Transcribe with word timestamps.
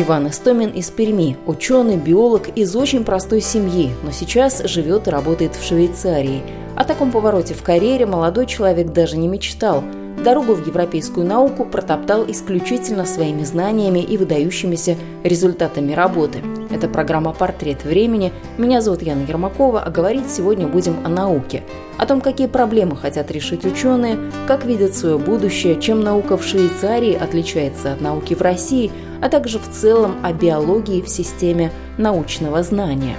Иван 0.00 0.28
Истомин 0.28 0.70
из 0.70 0.90
Перми, 0.90 1.36
ученый, 1.44 1.96
биолог 1.96 2.50
из 2.54 2.76
очень 2.76 3.02
простой 3.02 3.40
семьи, 3.40 3.90
но 4.04 4.12
сейчас 4.12 4.62
живет 4.62 5.08
и 5.08 5.10
работает 5.10 5.56
в 5.56 5.66
Швейцарии. 5.66 6.40
О 6.76 6.84
таком 6.84 7.10
повороте 7.10 7.52
в 7.54 7.64
карьере 7.64 8.06
молодой 8.06 8.46
человек 8.46 8.92
даже 8.92 9.16
не 9.16 9.26
мечтал. 9.26 9.82
Дорогу 10.22 10.54
в 10.54 10.64
европейскую 10.64 11.26
науку 11.26 11.64
протоптал 11.64 12.24
исключительно 12.28 13.06
своими 13.06 13.42
знаниями 13.42 13.98
и 13.98 14.16
выдающимися 14.16 14.96
результатами 15.24 15.92
работы. 15.92 16.42
Это 16.70 16.86
программа 16.86 17.32
«Портрет 17.32 17.84
времени». 17.84 18.32
Меня 18.56 18.80
зовут 18.80 19.02
Яна 19.02 19.22
Ермакова, 19.22 19.82
а 19.82 19.90
говорить 19.90 20.30
сегодня 20.30 20.68
будем 20.68 21.04
о 21.04 21.08
науке. 21.08 21.64
О 21.96 22.06
том, 22.06 22.20
какие 22.20 22.46
проблемы 22.46 22.96
хотят 22.96 23.32
решить 23.32 23.64
ученые, 23.64 24.16
как 24.46 24.64
видят 24.64 24.94
свое 24.94 25.18
будущее, 25.18 25.80
чем 25.80 26.02
наука 26.02 26.36
в 26.36 26.44
Швейцарии 26.44 27.14
отличается 27.14 27.94
от 27.94 28.00
науки 28.00 28.34
в 28.34 28.42
России– 28.42 28.92
а 29.20 29.28
также 29.28 29.58
в 29.58 29.68
целом 29.70 30.16
о 30.22 30.32
биологии 30.32 31.02
в 31.02 31.08
системе 31.08 31.72
научного 31.96 32.62
знания. 32.62 33.16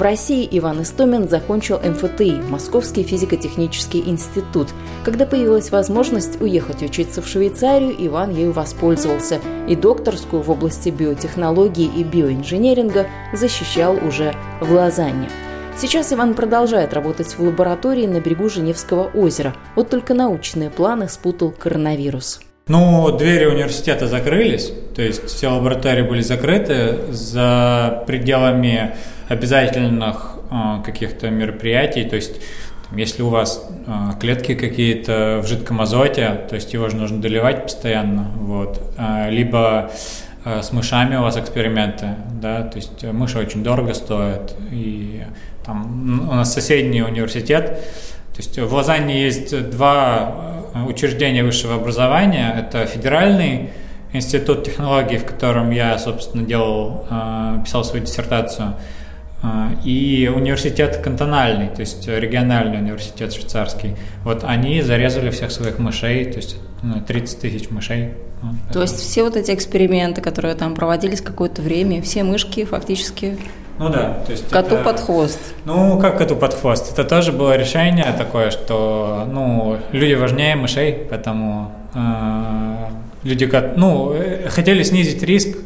В 0.00 0.02
России 0.02 0.48
Иван 0.52 0.80
Истомин 0.80 1.28
закончил 1.28 1.78
МФТИ– 1.78 2.40
Московский 2.48 3.02
физико-технический 3.02 4.02
институт. 4.06 4.68
Когда 5.04 5.26
появилась 5.26 5.70
возможность 5.70 6.40
уехать 6.40 6.82
учиться 6.82 7.20
в 7.20 7.28
Швейцарию, 7.28 7.94
Иван 8.06 8.30
ею 8.30 8.52
воспользовался 8.52 9.40
и 9.68 9.76
докторскую 9.76 10.40
в 10.40 10.50
области 10.50 10.88
биотехнологии 10.88 11.90
и 11.94 12.02
биоинженеринга 12.02 13.08
защищал 13.34 13.94
уже 14.02 14.34
в 14.62 14.72
Лозанне. 14.72 15.28
Сейчас 15.76 16.12
Иван 16.12 16.34
продолжает 16.34 16.92
работать 16.92 17.28
в 17.28 17.40
лаборатории 17.40 18.06
на 18.06 18.20
берегу 18.20 18.48
Женевского 18.48 19.04
озера. 19.14 19.54
Вот 19.76 19.88
только 19.90 20.14
научные 20.14 20.70
планы 20.70 21.08
спутал 21.08 21.50
коронавирус. 21.50 22.40
Ну, 22.68 23.10
двери 23.16 23.46
университета 23.46 24.06
закрылись, 24.06 24.72
то 24.94 25.02
есть 25.02 25.26
все 25.26 25.48
лаборатории 25.48 26.02
были 26.02 26.20
закрыты 26.20 26.98
за 27.10 28.04
пределами 28.06 28.94
обязательных 29.28 30.36
э, 30.50 30.82
каких-то 30.84 31.30
мероприятий, 31.30 32.04
то 32.04 32.14
есть 32.14 32.40
если 32.94 33.22
у 33.22 33.28
вас 33.28 33.68
э, 33.86 33.92
клетки 34.20 34.54
какие-то 34.54 35.40
в 35.42 35.46
жидком 35.46 35.80
азоте, 35.80 36.40
то 36.48 36.56
есть 36.56 36.72
его 36.72 36.88
же 36.88 36.96
нужно 36.96 37.20
доливать 37.20 37.64
постоянно, 37.64 38.30
вот, 38.36 38.80
э, 38.98 39.30
либо 39.30 39.90
э, 40.44 40.62
с 40.62 40.72
мышами 40.72 41.16
у 41.16 41.22
вас 41.22 41.36
эксперименты, 41.36 42.16
да, 42.40 42.62
то 42.62 42.76
есть 42.76 43.02
мыши 43.04 43.38
очень 43.38 43.62
дорого 43.62 43.94
стоят, 43.94 44.56
и 44.70 45.22
там 45.64 46.28
у 46.30 46.34
нас 46.34 46.52
соседний 46.52 47.02
университет. 47.02 47.80
То 48.32 48.36
есть 48.36 48.58
в 48.58 48.72
Лозанне 48.72 49.22
есть 49.22 49.70
два 49.70 50.62
э, 50.74 50.84
учреждения 50.84 51.44
высшего 51.44 51.74
образования. 51.74 52.54
Это 52.58 52.86
федеральный 52.86 53.70
институт 54.12 54.64
технологий, 54.64 55.18
в 55.18 55.24
котором 55.24 55.70
я, 55.70 55.98
собственно, 55.98 56.44
делал, 56.44 57.06
э, 57.10 57.58
писал 57.64 57.84
свою 57.84 58.04
диссертацию, 58.04 58.74
э, 59.42 59.46
и 59.84 60.30
университет 60.34 60.98
кантональный, 60.98 61.68
то 61.68 61.80
есть 61.80 62.08
региональный 62.08 62.78
университет 62.78 63.32
швейцарский. 63.32 63.96
Вот 64.24 64.44
они 64.44 64.80
зарезали 64.82 65.30
всех 65.30 65.50
своих 65.50 65.78
мышей, 65.78 66.24
то 66.24 66.36
есть 66.36 66.56
30 67.06 67.34
ну, 67.34 67.40
тысяч 67.40 67.70
мышей. 67.70 68.14
То 68.72 68.80
есть 68.80 68.96
все 68.96 69.24
вот 69.24 69.36
эти 69.36 69.52
эксперименты, 69.52 70.22
которые 70.22 70.54
там 70.54 70.74
проводились 70.74 71.20
какое-то 71.20 71.60
время, 71.60 72.00
все 72.00 72.24
мышки 72.24 72.64
фактически 72.64 73.36
ну 73.80 73.88
да, 73.88 74.18
то 74.26 74.32
есть 74.32 74.46
коту 74.50 74.74
это, 74.74 74.84
под 74.84 75.00
хвост. 75.00 75.38
Ну 75.64 75.98
как 75.98 76.18
коту 76.18 76.36
под 76.36 76.52
хвост? 76.52 76.92
Это 76.92 77.02
тоже 77.02 77.32
было 77.32 77.56
решение 77.56 78.14
такое, 78.18 78.50
что 78.50 79.26
ну 79.26 79.78
люди 79.92 80.12
важнее 80.12 80.54
мышей, 80.54 81.06
поэтому 81.08 81.72
э, 81.94 82.74
люди 83.22 83.50
ну 83.76 84.12
э, 84.12 84.50
хотели 84.50 84.82
снизить 84.82 85.22
риск 85.22 85.56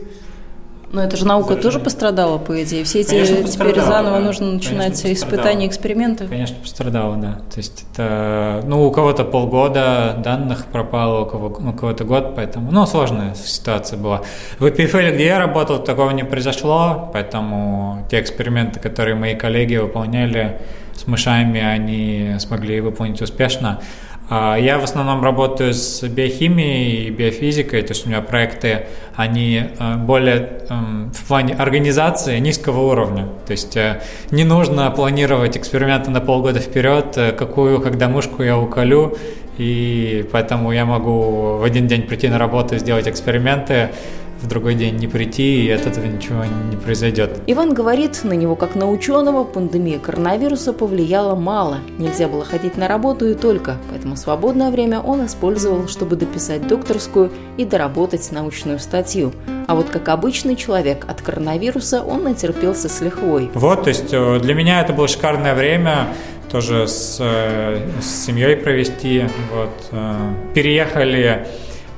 но 0.95 1.03
это 1.03 1.17
же 1.17 1.27
наука 1.27 1.57
тоже 1.57 1.81
пострадала, 1.81 2.39
по 2.39 2.63
идее. 2.63 2.85
Все 2.85 3.01
эти 3.01 3.11
Конечно, 3.11 3.43
теперь 3.45 3.81
заново 3.81 4.19
да. 4.19 4.25
нужно 4.25 4.53
начинать 4.53 5.03
Конечно, 5.03 5.13
испытания, 5.13 5.67
эксперименты. 5.67 6.29
Конечно, 6.29 6.57
пострадала, 6.63 7.17
да. 7.17 7.33
То 7.53 7.57
есть 7.57 7.85
это, 7.93 8.63
ну, 8.65 8.87
у 8.87 8.93
кого-то 8.93 9.25
полгода 9.25 10.17
данных 10.23 10.67
пропало, 10.67 11.25
у, 11.25 11.27
кого, 11.27 11.49
у 11.49 11.73
кого-то 11.73 12.05
год, 12.05 12.35
поэтому, 12.37 12.71
ну, 12.71 12.87
сложная 12.87 13.35
ситуация 13.35 13.99
была. 13.99 14.23
В 14.61 14.65
EPFL, 14.67 15.15
где 15.15 15.27
я 15.27 15.39
работал, 15.41 15.83
такого 15.83 16.11
не 16.11 16.25
произошло, 16.25 17.11
поэтому 17.13 18.07
те 18.09 18.21
эксперименты, 18.21 18.79
которые 18.79 19.17
мои 19.17 19.35
коллеги 19.35 19.77
выполняли 19.77 20.61
с 20.95 21.09
мышами, 21.09 21.61
они 21.61 22.37
смогли 22.39 22.81
выполнить 22.81 23.21
успешно. 23.21 23.81
А, 24.29 24.57
я 24.57 24.79
в 24.79 24.85
основном 24.85 25.23
работаю 25.23 25.75
с 25.75 26.03
биохимией 26.03 27.09
и 27.09 27.11
биофизикой, 27.11 27.83
то 27.83 27.93
есть 27.93 28.07
у 28.07 28.09
меня 28.09 28.23
проекты, 28.23 28.87
они 29.15 29.65
э, 29.79 29.97
более 29.97 30.63
эм, 30.71 31.13
в 31.13 31.25
плане 31.29 31.55
организации 31.55 32.39
низкого 32.39 32.91
уровня. 32.91 33.29
То 33.47 33.53
есть 33.53 33.77
э, 33.77 34.03
не 34.31 34.45
нужно 34.45 34.91
планировать 34.91 35.59
эксперименты 35.59 36.11
на 36.11 36.21
полгода 36.21 36.59
вперед, 36.59 37.17
э, 37.17 37.33
какую, 37.33 37.81
когда 37.81 38.09
мышку 38.09 38.43
я 38.43 38.57
уколю, 38.59 39.17
и 39.59 40.27
поэтому 40.33 40.73
я 40.73 40.87
могу 40.87 41.59
в 41.59 41.63
один 41.63 41.87
день 41.87 42.03
прийти 42.03 42.29
на 42.29 42.39
работу 42.39 42.79
сделать 42.79 43.07
эксперименты, 43.07 43.91
в 44.41 44.47
другой 44.47 44.75
день 44.75 44.97
не 44.97 45.07
прийти, 45.07 45.67
и 45.67 45.71
от 45.71 45.87
этого 45.87 46.05
ничего 46.05 46.45
не 46.45 46.77
произойдет. 46.77 47.41
Иван 47.47 47.75
говорит, 47.75 48.25
на 48.25 48.33
него 48.33 48.57
как 48.57 48.75
на 48.75 48.91
ученого 48.91 49.45
пандемия 49.45 49.99
коронавируса 49.99 50.73
повлияла 50.73 51.35
мало. 51.35 51.79
Нельзя 51.99 52.29
было 52.29 52.45
ходить 52.45 52.77
на 52.77 52.89
работу 52.89 53.27
и 53.27 53.35
только, 53.35 53.77
поэтому 53.91 54.17
свободное 54.17 54.71
время 54.71 55.01
он 55.01 55.27
использовал, 55.27 55.89
чтобы 55.89 56.17
дописать 56.17 56.67
докторскую 56.67 57.31
и 57.57 57.65
доработать 57.65 58.31
научную 58.33 58.79
статью. 58.79 59.33
А 59.67 59.75
вот 59.75 59.89
как 59.89 60.09
обычный 60.09 60.57
человек 60.57 61.05
от 61.09 61.23
коронавируса 61.23 62.03
он 62.03 62.25
натерпелся 62.25 62.89
с 62.89 63.01
лихвой. 63.01 63.51
Вот, 63.55 63.85
то 63.85 63.89
есть 63.89 64.13
э, 64.13 64.39
для 64.41 64.55
меня 64.55 64.83
это 64.83 64.93
было 64.93 65.09
шикарное 65.09 65.55
время 65.55 66.09
тоже 66.51 66.87
с, 66.87 67.19
э, 67.21 67.81
с 68.01 68.27
семьей 68.27 68.57
провести. 68.57 69.25
Вот. 69.53 69.89
Э, 69.93 70.35
переехали 70.55 71.47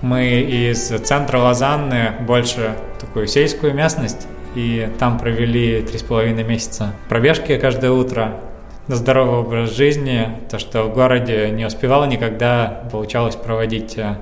мы 0.02 0.40
из 0.40 0.88
центра 0.88 1.38
Лозанны 1.38 2.12
больше 2.20 2.76
такую 3.00 3.26
сельскую 3.26 3.74
местность, 3.74 4.26
и 4.54 4.90
там 4.98 5.18
провели 5.18 5.82
три 5.82 5.98
с 5.98 6.02
половиной 6.02 6.44
месяца 6.44 6.92
пробежки 7.08 7.56
каждое 7.58 7.90
утро, 7.90 8.40
здоровый 8.88 9.40
образ 9.40 9.76
жизни, 9.76 10.28
то, 10.50 10.58
что 10.58 10.84
в 10.84 10.94
городе 10.94 11.50
не 11.50 11.66
успевала 11.66 12.04
никогда, 12.04 12.88
получалось 12.90 13.36
проводить 13.36 13.98
э, 13.98 14.16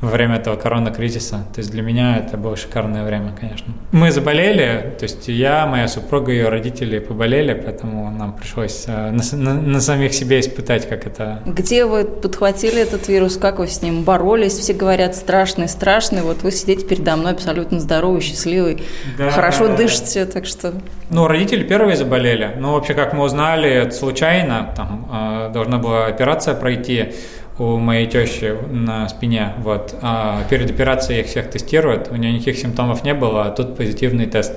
во 0.00 0.10
время 0.10 0.36
этого 0.36 0.56
коронакризиса. 0.56 1.44
То 1.54 1.58
есть 1.58 1.70
для 1.72 1.82
меня 1.82 2.18
это 2.18 2.36
было 2.36 2.56
шикарное 2.56 3.04
время, 3.04 3.34
конечно. 3.38 3.74
Мы 3.90 4.12
заболели, 4.12 4.94
то 4.98 5.04
есть 5.04 5.26
я, 5.28 5.66
моя 5.66 5.88
супруга, 5.88 6.30
ее 6.30 6.48
родители 6.48 7.00
поболели, 7.00 7.52
поэтому 7.52 8.10
нам 8.10 8.34
пришлось 8.34 8.84
э, 8.86 9.10
на, 9.10 9.22
на, 9.32 9.54
на 9.54 9.80
самих 9.80 10.14
себе 10.14 10.38
испытать, 10.38 10.88
как 10.88 11.06
это... 11.06 11.42
Где 11.46 11.84
вы 11.84 12.04
подхватили 12.04 12.80
этот 12.80 13.08
вирус, 13.08 13.36
как 13.36 13.58
вы 13.58 13.66
с 13.66 13.82
ним 13.82 14.04
боролись? 14.04 14.52
Все 14.52 14.72
говорят 14.72 15.16
страшный, 15.16 15.68
страшный, 15.68 16.22
вот 16.22 16.42
вы 16.42 16.52
сидите 16.52 16.86
передо 16.86 17.16
мной 17.16 17.32
абсолютно 17.32 17.80
здоровый, 17.80 18.20
счастливый, 18.20 18.82
да, 19.16 19.30
хорошо 19.30 19.66
да, 19.66 19.76
дышите, 19.76 20.26
так 20.26 20.46
что... 20.46 20.74
Ну, 21.10 21.26
родители 21.26 21.64
первые 21.64 21.96
заболели, 21.96 22.54
ну, 22.58 22.74
вообще, 22.74 22.94
как 22.94 23.14
мы 23.14 23.24
узнали, 23.24 23.90
случайно, 23.90 24.72
там 24.76 25.08
э, 25.12 25.50
должна 25.52 25.78
была 25.78 26.06
операция 26.06 26.54
пройти, 26.54 27.14
у 27.58 27.78
моей 27.78 28.06
тещи 28.06 28.56
на 28.70 29.08
спине. 29.08 29.54
Вот. 29.58 29.94
А 30.00 30.44
перед 30.48 30.70
операцией 30.70 31.20
их 31.20 31.26
всех 31.26 31.50
тестируют, 31.50 32.08
у 32.10 32.16
нее 32.16 32.32
никаких 32.32 32.56
симптомов 32.58 33.04
не 33.04 33.14
было, 33.14 33.46
а 33.46 33.50
тут 33.50 33.76
позитивный 33.76 34.26
тест. 34.26 34.54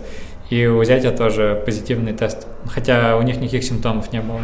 И 0.49 0.65
у 0.67 0.83
зятя 0.83 1.11
тоже 1.11 1.61
позитивный 1.65 2.13
тест, 2.13 2.45
хотя 2.69 3.17
у 3.17 3.21
них 3.21 3.37
никаких 3.37 3.63
симптомов 3.63 4.11
не 4.11 4.21
было. 4.21 4.41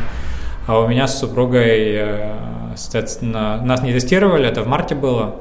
А 0.65 0.79
у 0.79 0.87
меня 0.87 1.07
с 1.07 1.19
супругой, 1.19 1.95
э, 1.95 2.33
соответственно, 2.75 3.61
нас 3.61 3.83
не 3.83 3.93
тестировали, 3.93 4.47
это 4.47 4.63
в 4.63 4.67
марте 4.67 4.95
было. 4.95 5.35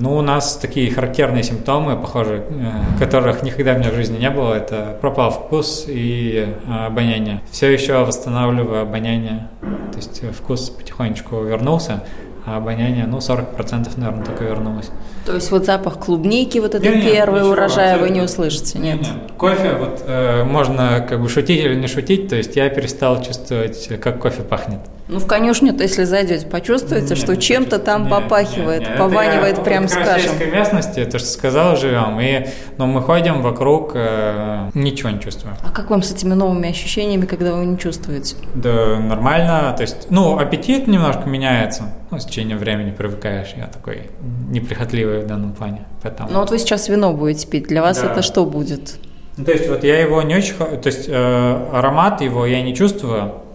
Ну, 0.00 0.16
у 0.16 0.22
нас 0.22 0.56
такие 0.56 0.90
характерные 0.90 1.42
симптомы, 1.42 1.96
похоже, 1.96 2.44
э, 2.48 2.98
которых 2.98 3.42
никогда 3.42 3.74
у 3.74 3.78
меня 3.78 3.90
в 3.90 3.94
жизни 3.94 4.18
не 4.18 4.30
было. 4.30 4.54
Это 4.54 4.96
пропал 5.00 5.30
вкус 5.30 5.86
и 5.88 6.54
э, 6.66 6.86
обоняние. 6.86 7.40
Все 7.50 7.72
еще 7.72 8.04
восстанавливаю 8.04 8.82
обоняние. 8.82 9.48
То 9.92 9.98
есть 9.98 10.22
вкус 10.36 10.70
потихонечку 10.70 11.42
вернулся, 11.42 12.04
а 12.44 12.58
обоняние, 12.58 13.06
ну, 13.06 13.18
40% 13.18 13.88
наверное, 13.96 14.24
только 14.24 14.44
вернулось. 14.44 14.90
То 15.24 15.34
есть 15.34 15.50
вот 15.50 15.64
запах 15.64 15.98
клубники, 15.98 16.58
вот 16.58 16.74
этот 16.74 16.82
первый 16.82 17.40
ничего, 17.40 17.52
урожай 17.52 17.98
вы 17.98 18.10
не 18.10 18.20
услышите, 18.20 18.78
нет? 18.78 19.00
нет. 19.00 19.08
Кофе, 19.36 19.72
вот 19.72 20.04
э, 20.06 20.44
можно 20.44 21.04
как 21.08 21.20
бы 21.20 21.28
шутить 21.28 21.60
или 21.60 21.74
не 21.74 21.88
шутить, 21.88 22.28
то 22.28 22.36
есть 22.36 22.54
я 22.54 22.68
перестал 22.68 23.20
чувствовать, 23.22 23.88
как 24.00 24.20
кофе 24.20 24.42
пахнет. 24.42 24.80
Ну, 25.08 25.20
в 25.20 25.26
конюшню-то, 25.26 25.84
если 25.84 26.02
зайдете, 26.02 26.46
почувствуете, 26.46 27.10
нет, 27.10 27.18
что 27.18 27.36
чем-то 27.36 27.78
там 27.78 28.02
нет, 28.02 28.10
попахивает, 28.10 28.80
нет, 28.80 28.88
нет. 28.88 28.98
пованивает, 28.98 29.62
прям 29.62 29.86
в 29.86 29.90
скажем. 29.90 30.34
В 30.34 30.52
местности, 30.52 31.04
то, 31.04 31.20
что 31.20 31.28
сказал, 31.28 31.76
живем, 31.76 32.18
и, 32.18 32.48
но 32.76 32.86
мы 32.88 33.00
ходим 33.02 33.40
вокруг, 33.40 33.92
э, 33.94 34.70
ничего 34.74 35.10
не 35.10 35.20
чувствуем. 35.20 35.56
А 35.62 35.70
как 35.70 35.90
вам 35.90 36.02
с 36.02 36.10
этими 36.10 36.34
новыми 36.34 36.68
ощущениями, 36.68 37.24
когда 37.24 37.54
вы 37.54 37.66
не 37.66 37.78
чувствуете? 37.78 38.34
Да, 38.56 38.98
нормально, 38.98 39.72
то 39.76 39.82
есть, 39.82 40.08
ну, 40.10 40.38
аппетит 40.38 40.88
немножко 40.88 41.28
меняется, 41.28 41.84
ну, 42.10 42.18
с 42.18 42.24
течением 42.24 42.58
времени 42.58 42.90
привыкаешь, 42.90 43.54
я 43.56 43.66
такой 43.66 44.10
неприхотливый 44.50 45.20
в 45.20 45.26
данном 45.28 45.52
плане, 45.52 45.84
поэтому... 46.02 46.30
Ну, 46.32 46.40
вот 46.40 46.50
вы 46.50 46.58
сейчас 46.58 46.88
вино 46.88 47.12
будете 47.12 47.46
пить, 47.46 47.68
для 47.68 47.80
вас 47.80 48.00
да. 48.00 48.10
это 48.10 48.22
что 48.22 48.44
будет? 48.44 48.96
Ну, 49.36 49.44
то 49.44 49.52
есть, 49.52 49.68
вот 49.68 49.84
я 49.84 50.00
его 50.00 50.20
не 50.22 50.34
очень, 50.34 50.54
то 50.56 50.86
есть, 50.86 51.04
э, 51.06 51.68
аромат 51.72 52.22
его 52.22 52.44
я 52.44 52.60
не 52.62 52.74
чувствую, 52.74 53.45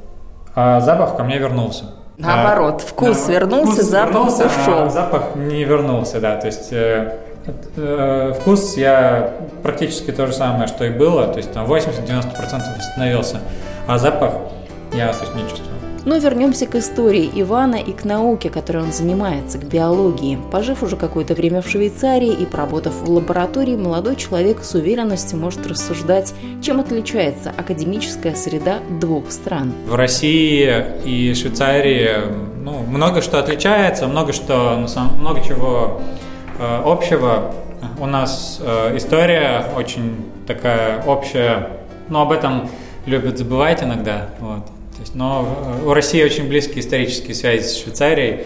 а 0.55 0.79
запах 0.81 1.15
ко 1.15 1.23
мне 1.23 1.37
вернулся. 1.37 1.85
Наоборот, 2.17 2.81
вкус 2.81 3.25
да, 3.25 3.33
вернулся, 3.33 3.73
вкус 3.73 3.85
запах 3.85 4.13
вернулся, 4.13 4.45
ушел. 4.45 4.79
А 4.83 4.89
запах 4.89 5.35
не 5.35 5.63
вернулся, 5.63 6.19
да. 6.19 6.35
То 6.35 6.47
есть 6.47 6.71
э, 6.71 7.17
э, 7.75 8.33
вкус 8.39 8.77
я 8.77 9.33
практически 9.63 10.11
то 10.11 10.27
же 10.27 10.33
самое, 10.33 10.67
что 10.67 10.85
и 10.85 10.91
было, 10.91 11.27
то 11.27 11.37
есть 11.37 11.51
там 11.51 11.65
80-90% 11.65 12.77
восстановился, 12.77 13.39
а 13.87 13.97
запах 13.97 14.33
я 14.93 15.13
то 15.13 15.21
есть, 15.21 15.35
не 15.35 15.41
чувствую. 15.43 15.80
Но 16.03 16.17
вернемся 16.17 16.65
к 16.65 16.75
истории 16.75 17.29
Ивана 17.35 17.75
и 17.75 17.91
к 17.93 18.05
науке, 18.05 18.49
которой 18.49 18.83
он 18.83 18.91
занимается, 18.91 19.59
к 19.59 19.65
биологии. 19.65 20.39
Пожив 20.51 20.81
уже 20.81 20.95
какое-то 20.95 21.35
время 21.35 21.61
в 21.61 21.69
Швейцарии 21.69 22.33
и 22.33 22.45
поработав 22.45 22.93
в 22.93 23.09
лаборатории, 23.09 23.75
молодой 23.75 24.15
человек 24.15 24.63
с 24.63 24.73
уверенностью 24.73 25.37
может 25.37 25.65
рассуждать, 25.67 26.33
чем 26.61 26.79
отличается 26.79 27.53
академическая 27.55 28.33
среда 28.33 28.79
двух 28.99 29.31
стран. 29.31 29.73
В 29.85 29.93
России 29.93 30.83
и 31.05 31.33
Швейцарии 31.35 32.09
ну, 32.63 32.79
много 32.79 33.21
что 33.21 33.39
отличается, 33.39 34.07
много 34.07 34.33
что, 34.33 34.83
много 35.19 35.43
чего 35.43 36.01
э, 36.59 36.81
общего. 36.83 37.53
У 37.99 38.07
нас 38.07 38.59
э, 38.61 38.97
история 38.97 39.65
очень 39.75 40.25
такая 40.47 41.03
общая, 41.03 41.69
но 42.09 42.23
об 42.23 42.31
этом 42.31 42.69
любят 43.05 43.37
забывать 43.37 43.83
иногда. 43.83 44.29
Вот. 44.39 44.80
Есть, 45.01 45.15
но 45.15 45.47
у 45.83 45.93
России 45.93 46.23
очень 46.23 46.47
близкие 46.47 46.81
исторические 46.81 47.33
связи 47.33 47.63
с 47.63 47.81
Швейцарией. 47.81 48.45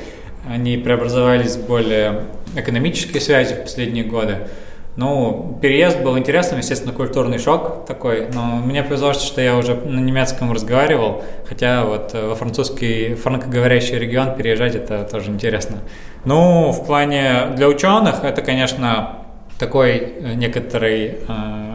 Они 0.50 0.78
преобразовались 0.78 1.58
в 1.58 1.68
более 1.68 2.22
экономические 2.56 3.20
связи 3.20 3.56
в 3.56 3.64
последние 3.64 4.06
годы. 4.06 4.48
Ну, 4.96 5.60
переезд 5.62 6.00
был 6.00 6.18
интересным, 6.18 6.60
естественно, 6.60 6.94
культурный 6.94 7.40
шок 7.40 7.86
такой, 7.86 8.30
но 8.34 8.46
мне 8.64 8.82
повезло, 8.84 9.12
что 9.12 9.42
я 9.42 9.58
уже 9.58 9.76
на 9.76 10.00
немецком 10.00 10.54
разговаривал, 10.54 11.26
хотя 11.46 11.84
вот 11.84 12.14
во 12.14 12.36
французский 12.36 13.16
франкоговорящий 13.16 14.00
регион 14.00 14.36
переезжать 14.36 14.76
это 14.76 15.04
тоже 15.04 15.32
интересно. 15.32 15.80
Ну, 16.24 16.72
в 16.72 16.86
плане 16.86 17.48
для 17.58 17.68
ученых 17.68 18.24
это, 18.24 18.42
конечно, 18.42 19.26
такой 19.60 19.98
э, 19.98 20.34
некоторый 20.36 21.16
э, 21.28 21.75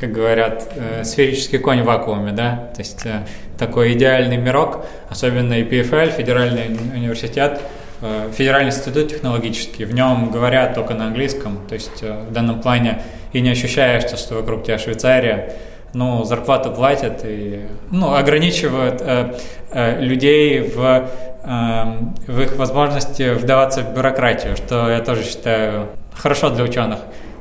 как 0.00 0.12
говорят, 0.12 0.72
э, 0.76 1.04
сферический 1.04 1.58
конь 1.58 1.82
в 1.82 1.84
вакууме, 1.84 2.32
да, 2.32 2.70
то 2.74 2.80
есть 2.80 3.04
э, 3.04 3.20
такой 3.58 3.92
идеальный 3.92 4.38
мирок, 4.38 4.86
особенно 5.10 5.54
и 5.54 5.62
ПФЛ, 5.62 6.16
Федеральный 6.16 6.68
университет, 6.94 7.60
э, 8.00 8.30
Федеральный 8.34 8.70
институт 8.70 9.10
технологический, 9.10 9.84
в 9.84 9.92
нем 9.92 10.30
говорят 10.30 10.74
только 10.74 10.94
на 10.94 11.06
английском, 11.08 11.58
то 11.68 11.74
есть 11.74 12.02
э, 12.02 12.24
в 12.28 12.32
данном 12.32 12.60
плане 12.60 13.02
и 13.32 13.40
не 13.40 13.50
ощущаешь, 13.50 14.04
что 14.18 14.36
вокруг 14.36 14.64
тебя 14.64 14.78
Швейцария, 14.78 15.52
ну, 15.92 16.24
зарплату 16.24 16.70
платят 16.70 17.20
и 17.24 17.66
ну, 17.90 18.14
ограничивают 18.14 19.00
э, 19.00 19.34
э, 19.72 20.00
людей 20.00 20.60
в, 20.60 21.08
э, 21.42 21.84
в 22.26 22.40
их 22.40 22.56
возможности 22.56 23.34
вдаваться 23.34 23.82
в 23.82 23.94
бюрократию, 23.94 24.56
что 24.56 24.88
я 24.90 25.00
тоже 25.00 25.24
считаю 25.24 25.88
хорошо 26.14 26.50
для 26.50 26.64
ученых. 26.64 27.00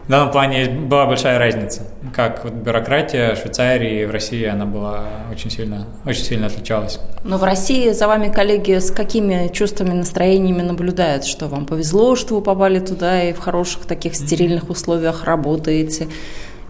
В 0.10 0.12
данном 0.12 0.32
плане 0.32 0.66
была 0.68 1.06
большая 1.06 1.38
разница. 1.38 1.84
Как 2.16 2.44
вот 2.44 2.54
бюрократия 2.54 3.36
Швейцарии 3.36 4.02
и 4.02 4.06
в 4.06 4.10
России 4.10 4.44
она 4.44 4.66
была 4.66 5.04
очень 5.32 5.52
сильно, 5.52 5.86
очень 6.04 6.24
сильно 6.24 6.48
отличалась. 6.48 7.00
Но 7.24 7.38
в 7.38 7.44
России 7.44 7.92
за 7.92 8.08
вами 8.08 8.30
коллеги 8.30 8.80
с 8.80 8.90
какими 8.90 9.50
чувствами, 9.50 9.92
настроениями 9.92 10.64
наблюдают? 10.64 11.26
Что 11.26 11.46
вам 11.46 11.68
повезло, 11.68 12.16
что 12.16 12.34
вы 12.34 12.42
попали 12.42 12.80
туда 12.80 13.22
и 13.22 13.34
в 13.34 13.38
хороших 13.38 13.86
таких 13.86 14.16
стерильных 14.16 14.72
условиях 14.72 15.26
работаете? 15.26 16.08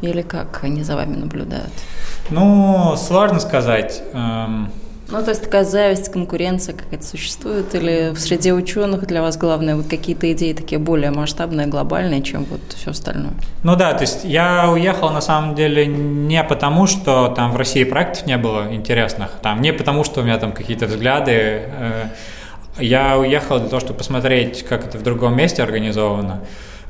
Или 0.02 0.22
как 0.22 0.60
они 0.66 0.84
за 0.84 0.98
вами 0.98 1.16
наблюдают? 1.16 1.72
Ну, 2.30 2.94
сложно 2.98 3.40
сказать. 3.40 4.04
Эм, 4.12 4.70
ну, 5.12 5.24
то 5.24 5.32
есть 5.32 5.44
такая 5.44 5.64
зависть, 5.64 6.12
конкуренция 6.12 6.76
какая-то 6.76 7.06
существует? 7.06 7.74
Или 7.74 8.12
в 8.14 8.20
среде 8.20 8.54
ученых 8.54 9.08
для 9.08 9.22
вас 9.22 9.38
главное 9.38 9.76
вот 9.76 9.88
какие-то 9.88 10.32
идеи 10.34 10.54
такие 10.54 10.80
более 10.80 11.12
масштабные, 11.12 11.68
глобальные, 11.68 12.22
чем 12.22 12.46
вот 12.46 12.62
все 12.76 12.92
остальное? 12.92 13.34
Ну 13.64 13.76
да, 13.76 13.94
то 13.94 14.02
есть 14.02 14.24
я 14.24 14.70
уехал 14.70 15.10
на 15.10 15.22
самом 15.22 15.56
деле 15.56 15.88
не 15.88 16.44
потому, 16.44 16.88
что 16.88 17.30
там 17.36 17.52
в 17.52 17.58
России 17.58 17.84
проектов 17.84 18.28
не 18.28 18.38
было 18.38 18.74
интересных, 18.74 19.32
там 19.42 19.62
не 19.62 19.74
потому, 19.74 20.04
что 20.04 20.22
у 20.22 20.24
меня 20.24 20.38
там 20.38 20.52
какие-то 20.52 20.86
взгляды. 20.86 21.32
Э, 21.34 22.06
я 22.78 23.18
уехал 23.18 23.60
для 23.60 23.70
того, 23.70 23.80
чтобы 23.80 23.98
посмотреть, 23.98 24.64
как 24.64 24.86
это 24.86 24.98
в 24.98 25.04
другом 25.04 25.36
месте 25.36 25.64
организовано. 25.64 26.42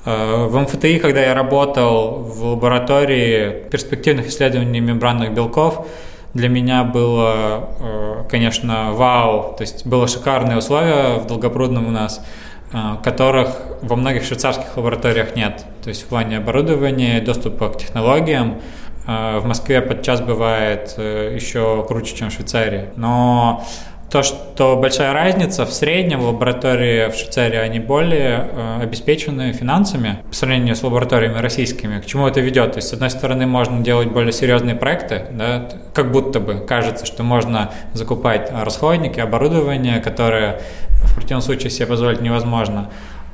Э, 0.05 0.45
в 0.45 0.59
МФТИ, 0.59 0.99
когда 0.99 1.21
я 1.21 1.33
работал 1.33 2.15
в 2.15 2.45
лаборатории 2.45 3.63
перспективных 3.69 4.27
исследований 4.27 4.79
мембранных 4.79 5.33
белков, 5.33 5.87
для 6.33 6.49
меня 6.49 6.83
было, 6.83 7.69
э, 7.79 8.23
конечно, 8.29 8.93
вау, 8.93 9.55
то 9.57 9.61
есть 9.61 9.85
было 9.85 10.07
шикарные 10.07 10.57
условия 10.57 11.17
в 11.17 11.27
Долгопрудном 11.27 11.87
у 11.87 11.91
нас, 11.91 12.23
э, 12.71 12.77
которых 13.03 13.57
во 13.81 13.95
многих 13.95 14.23
швейцарских 14.23 14.77
лабораториях 14.77 15.35
нет. 15.35 15.65
То 15.83 15.89
есть 15.89 16.03
в 16.03 16.07
плане 16.07 16.37
оборудования, 16.37 17.19
доступа 17.21 17.69
к 17.69 17.77
технологиям. 17.77 18.61
Э, 19.07 19.39
в 19.39 19.45
Москве 19.45 19.81
подчас 19.81 20.21
бывает 20.21 20.95
еще 20.97 21.83
круче, 21.87 22.15
чем 22.15 22.29
в 22.29 22.33
Швейцарии. 22.33 22.89
Но 22.95 23.65
то, 24.09 24.23
что 24.23 24.75
большая 24.75 25.13
разница, 25.13 25.65
в 25.65 25.71
среднем 25.71 26.21
лаборатории 26.21 27.09
в 27.09 27.15
Швейцарии 27.15 27.57
они 27.57 27.79
более 27.79 28.49
э, 28.51 28.79
обеспечены 28.81 29.53
финансами 29.53 30.19
по 30.27 30.33
сравнению 30.33 30.75
с 30.75 30.81
лабораториями 30.81 31.37
российскими. 31.37 31.99
К 31.99 32.05
чему 32.07 32.27
это 32.27 32.39
ведет? 32.39 32.71
То 32.71 32.77
есть, 32.79 32.87
с 32.87 32.93
одной 32.93 33.11
стороны, 33.11 33.45
можно 33.45 33.81
делать 33.81 34.09
более 34.09 34.31
серьезные 34.31 34.75
проекты, 34.75 35.25
да, 35.31 35.69
как 35.93 36.11
будто 36.11 36.39
бы 36.39 36.55
кажется, 36.55 37.05
что 37.05 37.21
можно 37.21 37.71
закупать 37.93 38.51
расходники, 38.51 39.19
оборудование, 39.19 39.99
которое 39.99 40.59
в 41.03 41.13
противном 41.13 41.41
случае 41.41 41.69
себе 41.69 41.85
позволить 41.85 42.21
невозможно. 42.21 42.89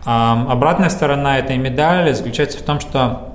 А 0.05 0.46
обратная 0.50 0.89
сторона 0.89 1.39
этой 1.39 1.58
медали 1.58 2.12
заключается 2.12 2.58
в 2.58 2.63
том, 2.63 2.82
что 2.82 3.34